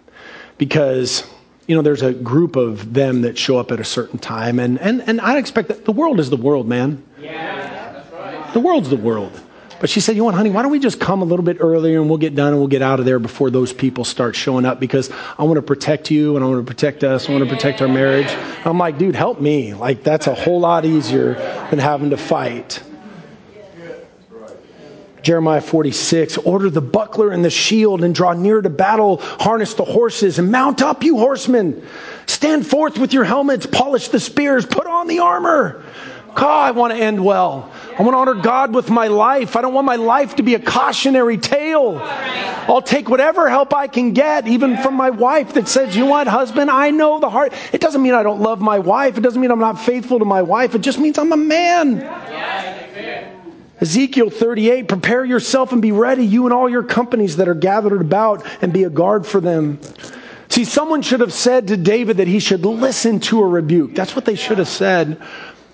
[0.58, 1.24] Because,
[1.68, 4.80] you know, there's a group of them that show up at a certain time, and,
[4.80, 7.04] and, and I'd expect that the world is the world, man.
[7.20, 7.41] Yeah.
[8.54, 9.40] The world's the world.
[9.82, 11.58] But she said, You know what, honey, why don't we just come a little bit
[11.60, 14.36] earlier and we'll get done and we'll get out of there before those people start
[14.36, 15.10] showing up because
[15.40, 17.28] I want to protect you and I want to protect us.
[17.28, 18.32] I want to protect our marriage.
[18.64, 19.74] I'm like, dude, help me.
[19.74, 21.34] Like, that's a whole lot easier
[21.72, 22.84] than having to fight.
[25.24, 29.86] Jeremiah 46, order the buckler and the shield and draw near to battle, harness the
[29.86, 31.88] horses and mount up, you horsemen.
[32.28, 35.84] Stand forth with your helmets, polish the spears, put on the armor.
[36.36, 37.72] God, I want to end well.
[37.98, 39.56] I want to honor God with my life.
[39.56, 42.00] I don't want my life to be a cautionary tale.
[42.02, 46.28] I'll take whatever help I can get, even from my wife that says, You what,
[46.28, 47.54] husband, I know the heart.
[47.74, 49.18] It doesn't mean I don't love my wife.
[49.18, 50.76] It doesn't mean I'm not faithful to my wife.
[50.76, 52.00] It just means I'm a man.
[53.82, 58.00] Ezekiel 38, prepare yourself and be ready, you and all your companies that are gathered
[58.00, 59.80] about, and be a guard for them.
[60.50, 63.96] See, someone should have said to David that he should listen to a rebuke.
[63.96, 65.20] That's what they should have said.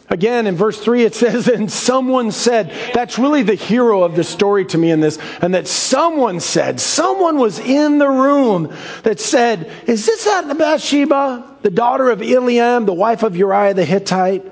[0.09, 4.23] Again, in verse 3, it says, And someone said, that's really the hero of the
[4.23, 9.19] story to me in this, and that someone said, someone was in the room that
[9.19, 14.45] said, Is this that Bathsheba, the daughter of Eliam, the wife of Uriah the Hittite?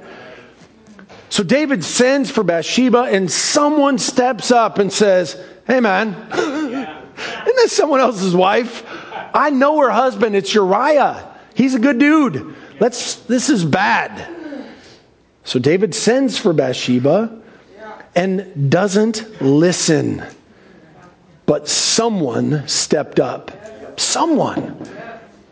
[1.29, 7.71] So David sends for Bathsheba, and someone steps up and says, Hey, man, isn't this
[7.71, 8.83] someone else's wife?
[9.33, 10.35] I know her husband.
[10.35, 11.33] It's Uriah.
[11.53, 12.55] He's a good dude.
[12.81, 14.34] Let's, this is bad.
[15.45, 17.41] So David sends for Bathsheba
[18.15, 20.23] and doesn't listen.
[21.45, 23.51] But someone stepped up.
[23.97, 24.75] Someone.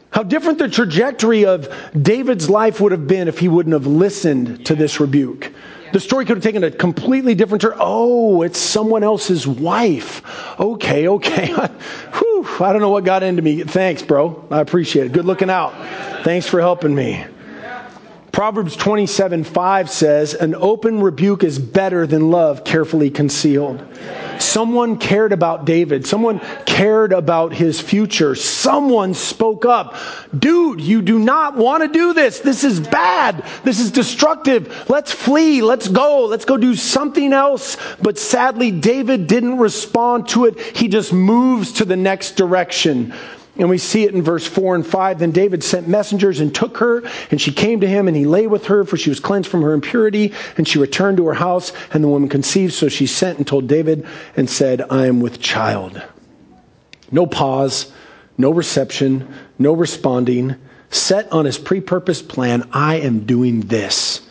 [0.09, 4.65] How different the trajectory of David's life would have been if he wouldn't have listened
[4.65, 5.53] to this rebuke.
[5.91, 7.73] The story could have taken a completely different turn.
[7.77, 10.23] Oh, it's someone else's wife.
[10.59, 11.47] Okay, okay.
[12.13, 13.61] Whew, I don't know what got into me.
[13.61, 14.47] Thanks, bro.
[14.49, 15.13] I appreciate it.
[15.13, 15.71] Good looking out.
[16.23, 17.23] Thanks for helping me.
[18.33, 23.85] Proverbs 27 5 says, An open rebuke is better than love carefully concealed.
[24.39, 26.07] Someone cared about David.
[26.07, 28.33] Someone cared about his future.
[28.33, 29.95] Someone spoke up.
[30.37, 32.39] Dude, you do not want to do this.
[32.39, 33.45] This is bad.
[33.63, 34.89] This is destructive.
[34.89, 35.61] Let's flee.
[35.61, 36.25] Let's go.
[36.25, 37.77] Let's go do something else.
[38.01, 40.59] But sadly, David didn't respond to it.
[40.59, 43.13] He just moves to the next direction.
[43.55, 45.19] And we see it in verse 4 and 5.
[45.19, 48.47] Then David sent messengers and took her, and she came to him, and he lay
[48.47, 50.33] with her, for she was cleansed from her impurity.
[50.57, 52.73] And she returned to her house, and the woman conceived.
[52.73, 56.01] So she sent and told David and said, I am with child.
[57.11, 57.91] No pause,
[58.39, 60.55] no reception, no responding.
[60.89, 64.27] Set on his pre purposed plan, I am doing this.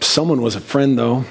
[0.00, 1.24] Someone was a friend, though.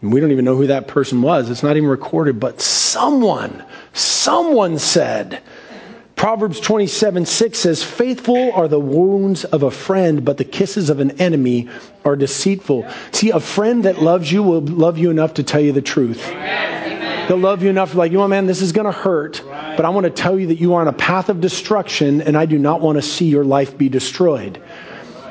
[0.00, 1.48] And we don't even know who that person was.
[1.48, 5.42] It's not even recorded, but someone Someone said,
[6.16, 11.00] Proverbs 27 6 says, Faithful are the wounds of a friend, but the kisses of
[11.00, 11.68] an enemy
[12.04, 12.86] are deceitful.
[13.10, 16.26] See, a friend that loves you will love you enough to tell you the truth.
[16.28, 17.28] Amen.
[17.28, 19.88] They'll love you enough like, you know, man, this is going to hurt, but I
[19.90, 22.58] want to tell you that you are on a path of destruction, and I do
[22.58, 24.60] not want to see your life be destroyed.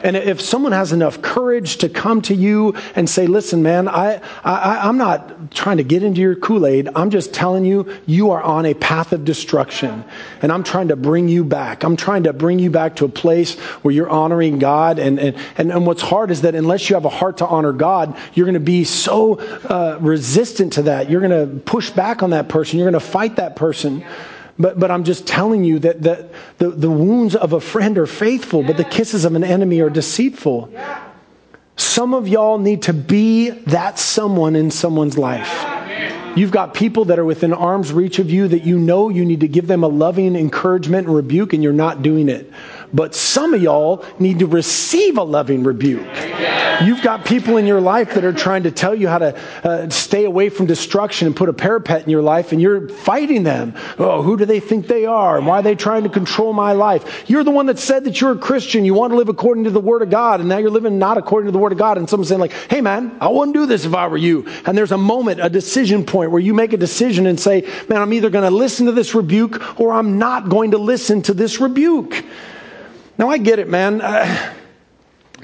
[0.04, 4.22] And if someone has enough courage to come to you and say, listen, man, I,
[4.44, 6.90] I, I'm not trying to get into your Kool Aid.
[6.96, 10.04] I'm just telling you, you are on a path of destruction.
[10.42, 11.84] And I'm trying to bring you back.
[11.84, 15.00] I'm trying to bring you back to a place where you're honoring God.
[15.00, 17.74] And, and, and, and what's hard is that unless you have a heart to honor
[17.74, 21.10] God, you're going to be so uh, resistant to that.
[21.10, 22.80] You're going to push back on that person.
[22.80, 24.04] You're going to fight that person.
[24.60, 28.08] But, but I'm just telling you that, that the, the wounds of a friend are
[28.08, 30.72] faithful, but the kisses of an enemy are deceitful.
[31.78, 35.66] Some of y'all need to be that someone in someone's life.
[36.36, 39.42] You've got people that are within arm's reach of you that you know you need
[39.42, 42.50] to give them a loving encouragement and rebuke, and you're not doing it.
[42.94, 46.08] But some of y'all need to receive a loving rebuke.
[46.84, 49.90] You've got people in your life that are trying to tell you how to uh,
[49.90, 53.76] stay away from destruction and put a parapet in your life, and you're fighting them.
[54.00, 55.38] Oh, who do they think they are?
[55.38, 57.30] And Why are they trying to control my life?
[57.30, 58.84] You're the one that said that you're a Christian.
[58.84, 61.18] You want to live according to the Word of God, and now you're living not
[61.18, 61.98] according to the Word of God.
[61.98, 64.48] And someone's saying, like, hey, man, I wouldn't do this if I were you.
[64.66, 68.02] And there's a moment, a decision point where you make a decision and say, man,
[68.02, 71.34] I'm either going to listen to this rebuke or I'm not going to listen to
[71.34, 72.24] this rebuke.
[73.22, 74.02] Now, I get it, man.
[74.02, 74.52] Uh,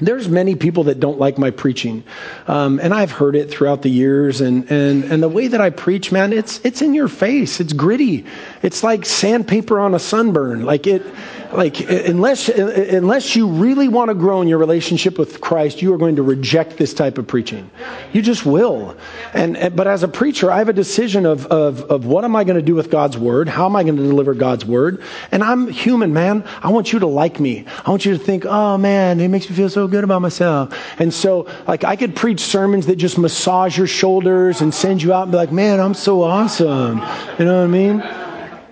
[0.00, 2.02] there's many people that don't like my preaching,
[2.48, 4.40] um, and I've heard it throughout the years.
[4.40, 7.60] And, and, and the way that I preach, man, it's, it's in your face.
[7.60, 8.26] It's gritty.
[8.62, 10.64] it's like sandpaper on a sunburn.
[10.64, 11.06] Like it,
[11.52, 15.98] like unless unless you really want to grow in your relationship with Christ, you are
[15.98, 17.70] going to reject this type of preaching.
[18.12, 18.96] You just will.
[19.32, 22.44] And but as a preacher, I have a decision of of of what am I
[22.44, 23.48] going to do with God's word?
[23.48, 25.02] How am I going to deliver God's word?
[25.32, 26.44] And I'm human, man.
[26.62, 27.64] I want you to like me.
[27.84, 30.76] I want you to think, oh man, it makes me feel so good about myself.
[30.98, 35.12] And so, like, I could preach sermons that just massage your shoulders and send you
[35.12, 36.98] out and be like, man, I'm so awesome.
[37.38, 38.27] You know what I mean?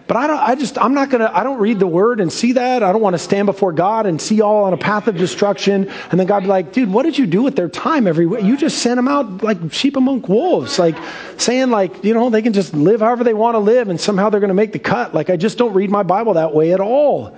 [0.06, 2.52] But I don't, I just, I'm not gonna, I don't read the word and see
[2.52, 2.82] that.
[2.82, 5.88] I don't want to stand before God and see all on a path of destruction.
[6.10, 8.44] And then God be like, dude, what did you do with their time every week?
[8.44, 10.96] You just sent them out like sheep among wolves, like
[11.38, 14.30] saying like, you know, they can just live however they want to live and somehow
[14.30, 15.12] they're going to make the cut.
[15.12, 17.36] Like I just don't read my Bible that way at all.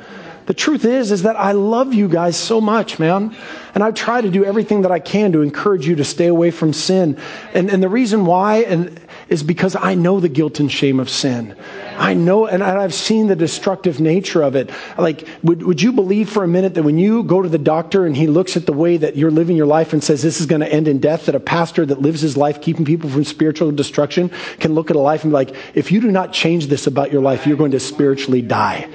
[0.49, 3.37] The truth is, is that I love you guys so much, man.
[3.75, 6.51] And I try to do everything that I can to encourage you to stay away
[6.51, 7.19] from sin.
[7.53, 8.99] And, and the reason why and,
[9.29, 11.55] is because I know the guilt and shame of sin.
[11.97, 14.71] I know, and I've seen the destructive nature of it.
[14.97, 18.07] Like, would, would you believe for a minute that when you go to the doctor
[18.07, 20.47] and he looks at the way that you're living your life and says this is
[20.47, 23.25] going to end in death, that a pastor that lives his life keeping people from
[23.25, 26.69] spiritual destruction can look at a life and be like, if you do not change
[26.69, 28.89] this about your life, you're going to spiritually die.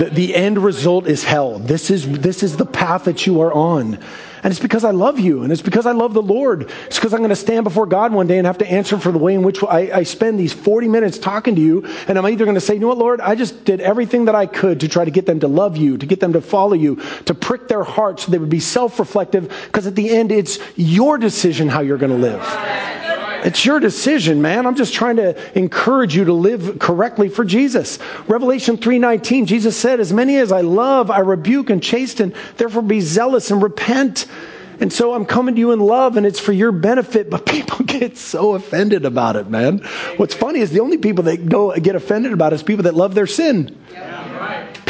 [0.00, 1.58] The, the end result is hell.
[1.58, 3.98] This is, this is the path that you are on.
[4.42, 6.70] And it's because I love you, and it's because I love the Lord.
[6.86, 9.12] It's because I'm going to stand before God one day and have to answer for
[9.12, 11.84] the way in which I, I spend these 40 minutes talking to you.
[12.08, 14.34] And I'm either going to say, you know what, Lord, I just did everything that
[14.34, 16.72] I could to try to get them to love you, to get them to follow
[16.72, 20.32] you, to prick their hearts so they would be self reflective, because at the end,
[20.32, 22.40] it's your decision how you're going to live.
[23.44, 24.66] It's your decision, man.
[24.66, 27.98] I'm just trying to encourage you to live correctly for Jesus.
[28.28, 32.32] Revelation 3:19, Jesus said, "As many as I love, I rebuke and chasten.
[32.56, 34.26] Therefore be zealous and repent."
[34.80, 37.84] And so I'm coming to you in love and it's for your benefit, but people
[37.84, 39.78] get so offended about it, man.
[40.16, 42.94] What's funny is the only people that go get offended about it is people that
[42.94, 43.76] love their sin.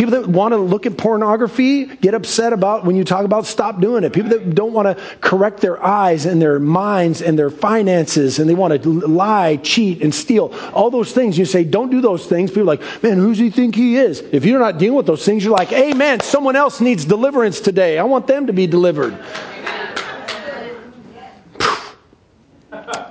[0.01, 3.83] People that want to look at pornography get upset about when you talk about stop
[3.83, 4.15] doing it.
[4.15, 8.49] People that don't want to correct their eyes and their minds and their finances and
[8.49, 10.55] they want to lie, cheat, and steal.
[10.73, 11.37] All those things.
[11.37, 12.51] You say, don't do those things.
[12.51, 14.21] People are like, man, who does he think he is?
[14.21, 17.61] If you're not dealing with those things, you're like, hey, man, someone else needs deliverance
[17.61, 17.99] today.
[17.99, 19.23] I want them to be delivered.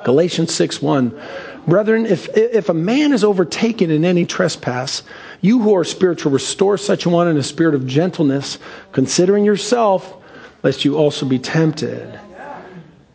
[0.04, 1.22] Galatians 6 1.
[1.68, 5.04] Brethren, if, if a man is overtaken in any trespass,
[5.42, 8.58] you who are spiritual, restore such a one in a spirit of gentleness,
[8.92, 10.16] considering yourself,
[10.64, 12.20] lest you also be tempted.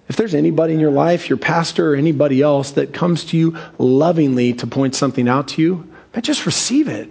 [0.09, 3.57] If there's anybody in your life, your pastor or anybody else, that comes to you
[3.79, 7.11] lovingly to point something out to you, but just receive it.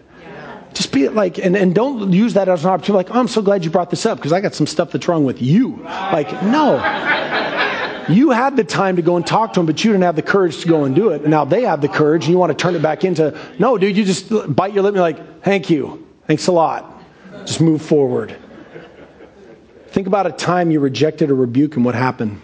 [0.73, 3.43] Just be like, and, and don't use that as an opportunity, like, oh, I'm so
[3.43, 5.79] glad you brought this up because I got some stuff that's wrong with you.
[5.83, 6.77] Like, no.
[8.09, 10.21] You had the time to go and talk to them, but you didn't have the
[10.21, 11.25] courage to go and do it.
[11.27, 13.95] Now they have the courage, and you want to turn it back into, no, dude,
[13.95, 16.05] you just bite your lip and be like, thank you.
[16.27, 17.01] Thanks a lot.
[17.45, 18.35] Just move forward.
[19.87, 22.41] Think about a time you rejected a rebuke and what happened.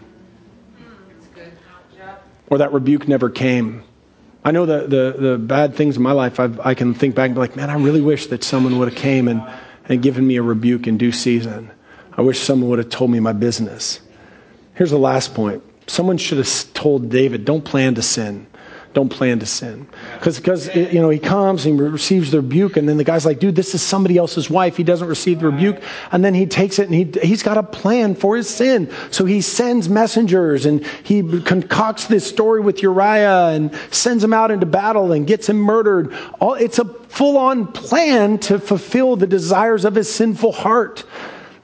[2.47, 3.83] Or that rebuke never came.
[4.43, 7.25] I know the, the, the bad things in my life, I've, i can think back
[7.25, 9.43] and be like, man, I really wish that someone would have came and,
[9.85, 11.71] and given me a rebuke in due season.
[12.13, 13.99] I wish someone would have told me my business.
[14.79, 15.61] Here's the last point.
[15.87, 18.47] Someone should have told David, don't plan to sin.
[18.93, 19.85] Don't plan to sin.
[20.13, 23.39] Because, you know, he comes and he receives the rebuke, and then the guy's like,
[23.39, 24.77] dude, this is somebody else's wife.
[24.77, 25.81] He doesn't receive the rebuke.
[26.13, 28.89] And then he takes it and he, he's got a plan for his sin.
[29.11, 34.49] So he sends messengers and he concocts this story with Uriah and sends him out
[34.49, 36.13] into battle and gets him murdered.
[36.39, 41.03] All, it's a full on plan to fulfill the desires of his sinful heart.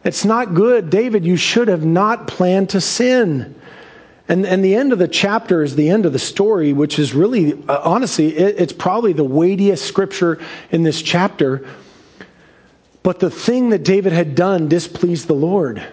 [0.05, 0.91] It's not good.
[0.91, 3.55] David, you should have not planned to sin.
[4.27, 7.13] And, and the end of the chapter is the end of the story, which is
[7.13, 10.39] really, uh, honestly, it, it's probably the weightiest scripture
[10.71, 11.67] in this chapter.
[13.01, 15.85] But the thing that David had done displeased the Lord.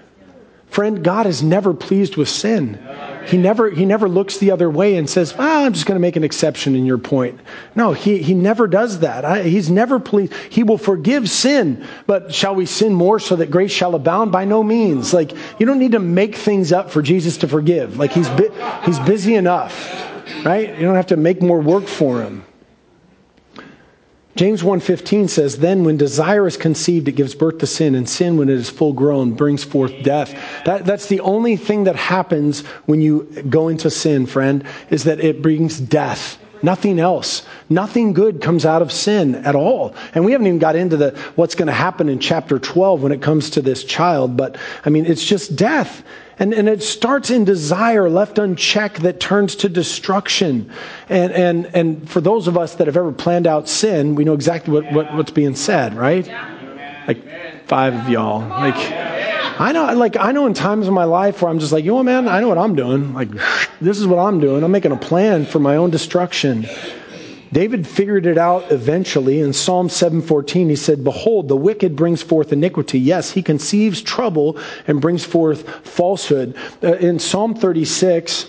[0.68, 2.78] Friend, God is never pleased with sin.
[3.26, 6.00] He never, he never looks the other way and says, well, I'm just going to
[6.00, 7.40] make an exception in your point.
[7.74, 9.24] No, he, he never does that.
[9.24, 10.32] I, he's never pleased.
[10.50, 14.32] He will forgive sin, but shall we sin more so that grace shall abound?
[14.32, 15.12] By no means.
[15.14, 17.98] Like, you don't need to make things up for Jesus to forgive.
[17.98, 18.28] Like, he's,
[18.84, 19.74] he's busy enough,
[20.44, 20.68] right?
[20.70, 22.44] You don't have to make more work for him.
[24.34, 28.38] James 1:15 says, "Then when desire is conceived, it gives birth to sin, and sin,
[28.38, 32.64] when it is full grown, brings forth death." That, that's the only thing that happens
[32.86, 36.38] when you go into sin, friend, is that it brings death.
[36.62, 37.42] Nothing else.
[37.68, 39.94] Nothing good comes out of sin at all.
[40.14, 43.12] And we haven't even got into the what's going to happen in chapter 12 when
[43.12, 44.56] it comes to this child, but
[44.86, 46.02] I mean, it's just death.
[46.42, 50.72] And, and it starts in desire left unchecked that turns to destruction.
[51.08, 54.34] And, and, and for those of us that have ever planned out sin, we know
[54.34, 56.26] exactly what, what what's being said, right?
[57.06, 58.40] Like five of y'all.
[58.40, 61.84] Like, I know, like, I know in times of my life where I'm just like,
[61.84, 63.14] you know man, I know what I'm doing.
[63.14, 63.28] Like,
[63.80, 64.64] this is what I'm doing.
[64.64, 66.66] I'm making a plan for my own destruction.
[67.52, 69.40] David figured it out eventually.
[69.40, 72.98] In Psalm 7:14 he said behold the wicked brings forth iniquity.
[72.98, 76.54] Yes he conceives trouble and brings forth falsehood.
[76.82, 78.46] Uh, in Psalm 36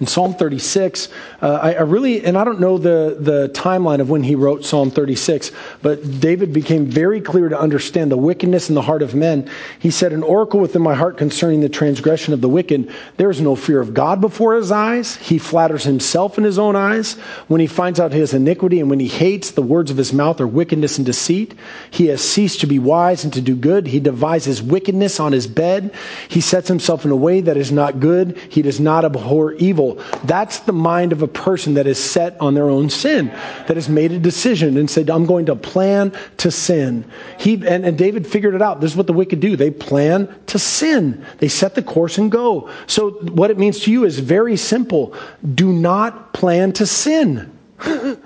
[0.00, 1.08] in Psalm 36,
[1.42, 4.64] uh, I, I, really, and I don't know the, the timeline of when he wrote
[4.64, 9.14] Psalm 36, but David became very clear to understand the wickedness in the heart of
[9.14, 9.50] men.
[9.78, 12.90] He said, An oracle within my heart concerning the transgression of the wicked.
[13.18, 15.16] There is no fear of God before his eyes.
[15.16, 17.14] He flatters himself in his own eyes.
[17.48, 20.40] When he finds out his iniquity and when he hates, the words of his mouth
[20.40, 21.54] are wickedness and deceit.
[21.90, 23.86] He has ceased to be wise and to do good.
[23.86, 25.94] He devises wickedness on his bed.
[26.28, 28.38] He sets himself in a way that is not good.
[28.48, 30.00] He does not abhor evil evil.
[30.24, 33.26] That's the mind of a person that is set on their own sin,
[33.66, 37.04] that has made a decision and said, I'm going to plan to sin.
[37.38, 38.80] He, and, and David figured it out.
[38.80, 39.56] This is what the wicked do.
[39.56, 41.24] They plan to sin.
[41.38, 42.70] They set the course and go.
[42.86, 45.14] So what it means to you is very simple.
[45.54, 47.50] Do not plan to sin.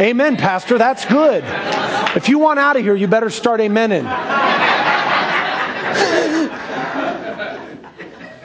[0.00, 0.78] Amen, Pastor.
[0.78, 1.44] That's good.
[2.16, 4.67] If you want out of here, you better start amening.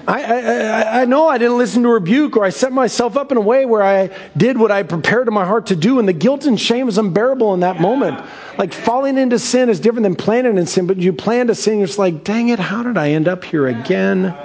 [0.07, 3.37] I, I, I, know I didn't listen to rebuke or I set myself up in
[3.37, 5.99] a way where I did what I prepared in my heart to do.
[5.99, 8.21] And the guilt and shame is unbearable in that moment.
[8.57, 11.77] Like falling into sin is different than planning in sin, but you plan to sin,
[11.77, 14.35] you're just like, dang it, how did I end up here again?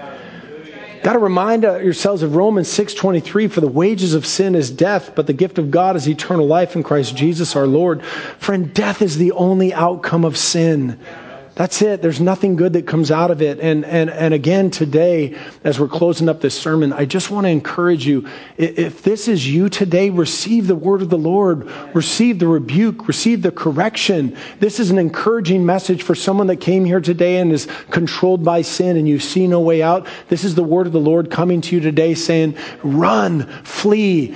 [1.02, 5.26] Got to remind yourselves of Romans 6:23 for the wages of sin is death but
[5.26, 8.04] the gift of God is eternal life in Christ Jesus our Lord.
[8.04, 10.98] Friend, death is the only outcome of sin.
[11.58, 12.02] That's it.
[12.02, 13.58] There's nothing good that comes out of it.
[13.58, 17.48] And, and, and again, today, as we're closing up this sermon, I just want to
[17.48, 22.46] encourage you if this is you today, receive the word of the Lord, receive the
[22.46, 24.36] rebuke, receive the correction.
[24.60, 28.62] This is an encouraging message for someone that came here today and is controlled by
[28.62, 30.06] sin and you see no way out.
[30.28, 34.28] This is the word of the Lord coming to you today saying, run, flee,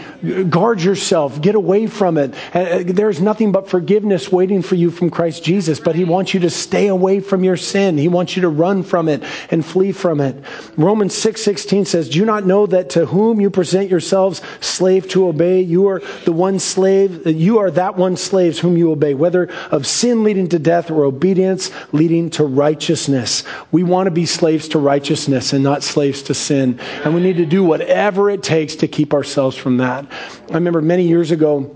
[0.50, 2.34] guard yourself, get away from it.
[2.52, 6.40] Uh, there's nothing but forgiveness waiting for you from Christ Jesus, but He wants you
[6.40, 7.98] to stay away away from your sin.
[7.98, 10.36] He wants you to run from it and flee from it.
[10.76, 15.28] Romans 6:16 says, "Do you not know that to whom you present yourselves slave to
[15.28, 19.48] obey, you are the one slave, you are that one slaves whom you obey, whether
[19.70, 24.68] of sin leading to death or obedience leading to righteousness." We want to be slaves
[24.68, 26.78] to righteousness and not slaves to sin.
[27.04, 30.06] And we need to do whatever it takes to keep ourselves from that.
[30.50, 31.70] I remember many years ago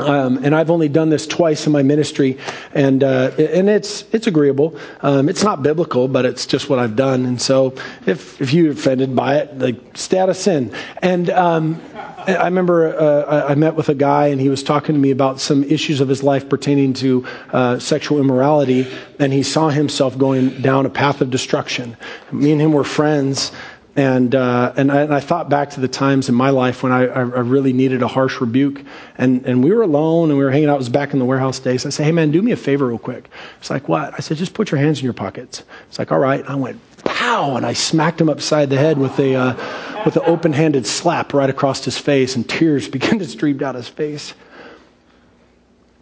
[0.00, 2.36] um, and I've only done this twice in my ministry,
[2.72, 4.76] and uh, and it's it's agreeable.
[5.02, 7.24] Um, it's not biblical, but it's just what I've done.
[7.26, 7.74] And so,
[8.04, 9.76] if if you're offended by it, like
[10.14, 10.74] out of sin.
[11.02, 11.80] And um,
[12.26, 15.40] I remember uh, I met with a guy, and he was talking to me about
[15.40, 18.88] some issues of his life pertaining to uh, sexual immorality,
[19.20, 21.96] and he saw himself going down a path of destruction.
[22.32, 23.52] Me and him were friends.
[23.96, 26.90] And, uh, and, I, and, I, thought back to the times in my life when
[26.90, 28.82] I, I, really needed a harsh rebuke.
[29.18, 30.74] And, and we were alone and we were hanging out.
[30.74, 31.86] It was back in the warehouse days.
[31.86, 33.30] I said, hey, man, do me a favor real quick.
[33.60, 34.12] It's like, what?
[34.12, 35.62] I said, just put your hands in your pockets.
[35.88, 36.40] It's like, all right.
[36.40, 37.54] And I went, pow.
[37.54, 41.32] And I smacked him upside the head with a, uh, with an open handed slap
[41.32, 42.34] right across his face.
[42.34, 44.34] And tears began to stream down his face.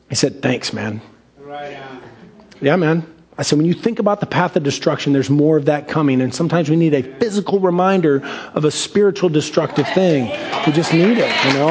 [0.09, 1.03] He said, thanks, man.
[1.39, 1.77] Right
[2.63, 3.07] yeah, man.
[3.43, 6.21] I said, when you think about the path of destruction, there's more of that coming.
[6.21, 8.25] And sometimes we need a physical reminder
[8.55, 10.27] of a spiritual destructive thing.
[10.65, 11.71] We just need it, you know?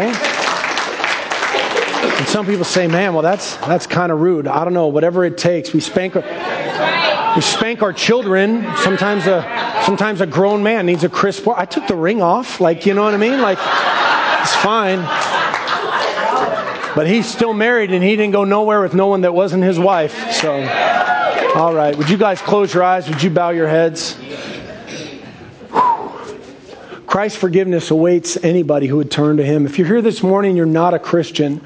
[2.17, 4.47] And some people say, man, well, that's, that's kind of rude.
[4.47, 5.71] I don't know, whatever it takes.
[5.71, 8.67] We spank our, we spank our children.
[8.79, 11.47] Sometimes a, sometimes a grown man needs a crisp.
[11.47, 12.59] I took the ring off.
[12.59, 13.39] Like, you know what I mean?
[13.39, 13.59] Like,
[14.41, 14.99] it's fine.
[16.97, 19.79] But he's still married and he didn't go nowhere with no one that wasn't his
[19.79, 20.33] wife.
[20.33, 21.09] So.
[21.55, 21.97] All right.
[21.97, 23.09] Would you guys close your eyes?
[23.09, 24.17] Would you bow your heads?
[27.05, 29.65] Christ's forgiveness awaits anybody who would turn to him.
[29.65, 31.61] If you're here this morning, you're not a Christian,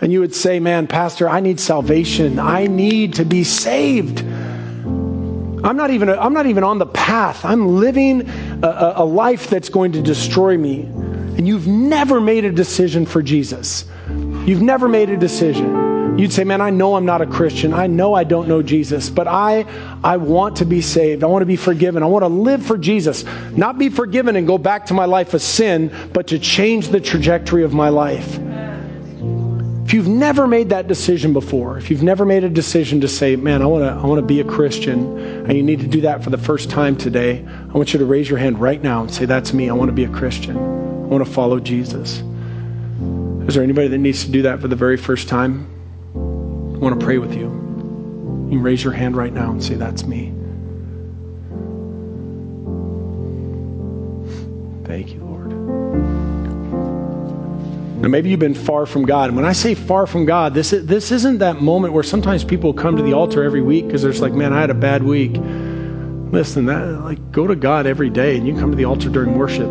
[0.00, 2.38] and you would say, Man, Pastor, I need salvation.
[2.38, 4.20] I need to be saved.
[4.20, 7.44] I'm not even, I'm not even on the path.
[7.44, 8.28] I'm living
[8.62, 10.82] a, a life that's going to destroy me.
[10.82, 13.84] And you've never made a decision for Jesus.
[14.08, 17.74] You've never made a decision You'd say, Man, I know I'm not a Christian.
[17.74, 19.66] I know I don't know Jesus, but I,
[20.04, 21.24] I want to be saved.
[21.24, 22.04] I want to be forgiven.
[22.04, 23.24] I want to live for Jesus.
[23.56, 27.00] Not be forgiven and go back to my life of sin, but to change the
[27.00, 28.38] trajectory of my life.
[29.84, 33.34] If you've never made that decision before, if you've never made a decision to say,
[33.34, 36.02] Man, I want to, I want to be a Christian, and you need to do
[36.02, 39.02] that for the first time today, I want you to raise your hand right now
[39.02, 39.68] and say, That's me.
[39.68, 40.56] I want to be a Christian.
[40.56, 42.22] I want to follow Jesus.
[43.48, 45.73] Is there anybody that needs to do that for the very first time?
[46.74, 47.44] I want to pray with you.
[47.44, 50.34] You can raise your hand right now and say, That's me.
[54.84, 55.50] Thank you, Lord.
[58.02, 59.30] Now, maybe you've been far from God.
[59.30, 62.74] And when I say far from God, this, this isn't that moment where sometimes people
[62.74, 65.02] come to the altar every week because they're just like, man, I had a bad
[65.02, 65.32] week.
[66.32, 69.38] Listen, that, like, go to God every day and you come to the altar during
[69.38, 69.70] worship.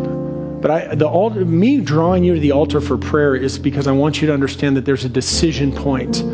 [0.60, 3.92] But I, the altar, me drawing you to the altar for prayer is because I
[3.92, 6.24] want you to understand that there's a decision point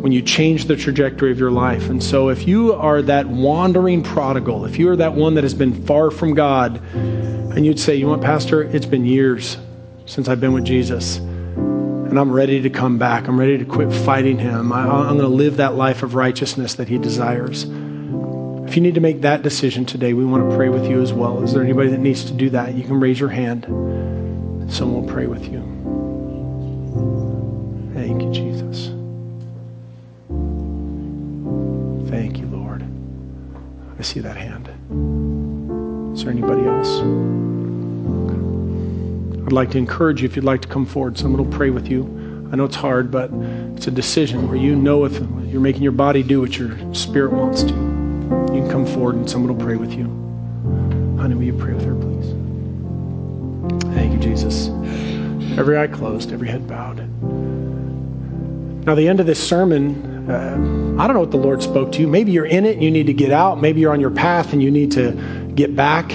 [0.00, 1.90] when you change the trajectory of your life.
[1.90, 5.54] And so, if you are that wandering prodigal, if you are that one that has
[5.54, 9.58] been far from God, and you'd say, You know what, Pastor, it's been years
[10.06, 13.28] since I've been with Jesus, and I'm ready to come back.
[13.28, 14.72] I'm ready to quit fighting Him.
[14.72, 17.64] I, I'm going to live that life of righteousness that He desires.
[18.70, 21.12] If you need to make that decision today, we want to pray with you as
[21.12, 21.42] well.
[21.42, 22.74] Is there anybody that needs to do that?
[22.74, 23.64] You can raise your hand.
[24.72, 25.60] Someone will pray with you.
[27.94, 28.99] Thank you, Jesus.
[32.10, 32.84] Thank you, Lord.
[33.96, 34.66] I see that hand.
[36.12, 37.00] Is there anybody else?
[39.46, 41.16] I'd like to encourage you if you'd like to come forward.
[41.16, 42.02] Someone will pray with you.
[42.52, 43.30] I know it's hard, but
[43.76, 47.32] it's a decision where you know if you're making your body do what your spirit
[47.32, 47.72] wants to.
[47.72, 50.06] You can come forward and someone will pray with you.
[51.16, 52.34] Honey, will you pray with her, please?
[53.94, 54.66] Thank you, Jesus.
[55.56, 56.98] Every eye closed, every head bowed.
[58.84, 62.06] Now, the end of this sermon, I don't know what the Lord spoke to you.
[62.06, 63.60] Maybe you're in it and you need to get out.
[63.60, 65.12] Maybe you're on your path and you need to
[65.54, 66.08] get back.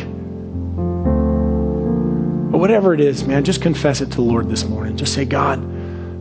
[2.52, 4.96] But whatever it is, man, just confess it to the Lord this morning.
[4.96, 5.60] Just say, God,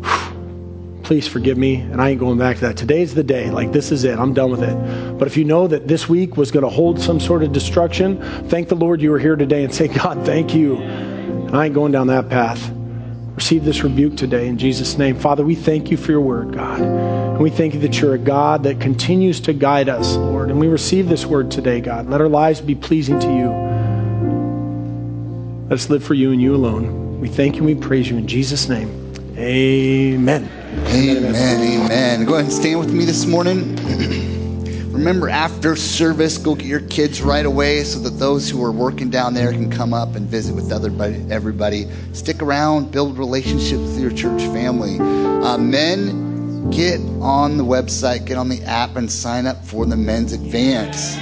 [1.04, 1.76] please forgive me.
[1.76, 2.76] And I ain't going back to that.
[2.76, 3.50] Today's the day.
[3.50, 4.18] Like, this is it.
[4.18, 5.18] I'm done with it.
[5.18, 8.20] But if you know that this week was going to hold some sort of destruction,
[8.48, 10.76] thank the Lord you were here today and say, God, thank you.
[10.78, 12.70] And I ain't going down that path.
[13.36, 15.18] Receive this rebuke today in Jesus' name.
[15.18, 16.80] Father, we thank you for your word, God.
[17.34, 20.50] And we thank you that you're a God that continues to guide us, Lord.
[20.50, 22.08] And we receive this word today, God.
[22.08, 23.50] Let our lives be pleasing to you.
[25.64, 27.18] Let us live for you and you alone.
[27.20, 28.88] We thank you and we praise you in Jesus' name.
[29.36, 30.48] Amen.
[30.86, 31.24] Amen.
[31.24, 31.82] Amen.
[31.82, 32.24] amen.
[32.24, 33.74] Go ahead and stand with me this morning.
[34.92, 39.10] Remember, after service, go get your kids right away so that those who are working
[39.10, 41.26] down there can come up and visit with everybody.
[41.30, 41.88] everybody.
[42.12, 45.00] Stick around, build relationships with your church family.
[45.00, 46.33] Uh, men,
[46.70, 51.16] get on the website, get on the app, and sign up for the men's advance.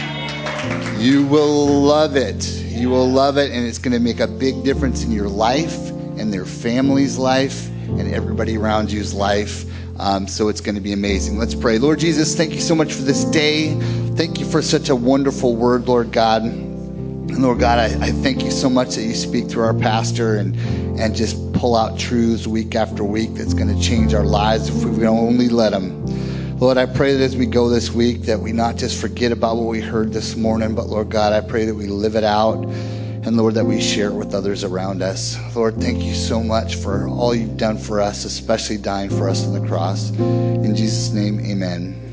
[1.00, 2.44] You will love it.
[2.44, 5.90] You will love it, and it's going to make a big difference in your life
[6.18, 9.64] and their family's life and everybody around you's life.
[9.98, 11.38] Um, so it's going to be amazing.
[11.38, 11.78] Let's pray.
[11.78, 13.74] Lord Jesus, thank you so much for this day.
[14.16, 16.71] Thank you for such a wonderful word, Lord God.
[17.28, 20.36] And Lord God, I, I thank you so much that you speak through our pastor
[20.36, 20.56] and,
[20.98, 24.84] and just pull out truths week after week that's going to change our lives if
[24.84, 26.04] we only let them.
[26.58, 29.56] Lord, I pray that as we go this week, that we not just forget about
[29.56, 32.64] what we heard this morning, but Lord God, I pray that we live it out
[33.24, 35.38] and Lord, that we share it with others around us.
[35.54, 39.46] Lord, thank you so much for all you've done for us, especially dying for us
[39.46, 40.10] on the cross.
[40.10, 42.11] In Jesus' name, amen.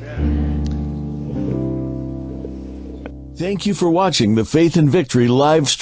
[3.40, 5.78] Thank you for watching the Faith and Victory live stream.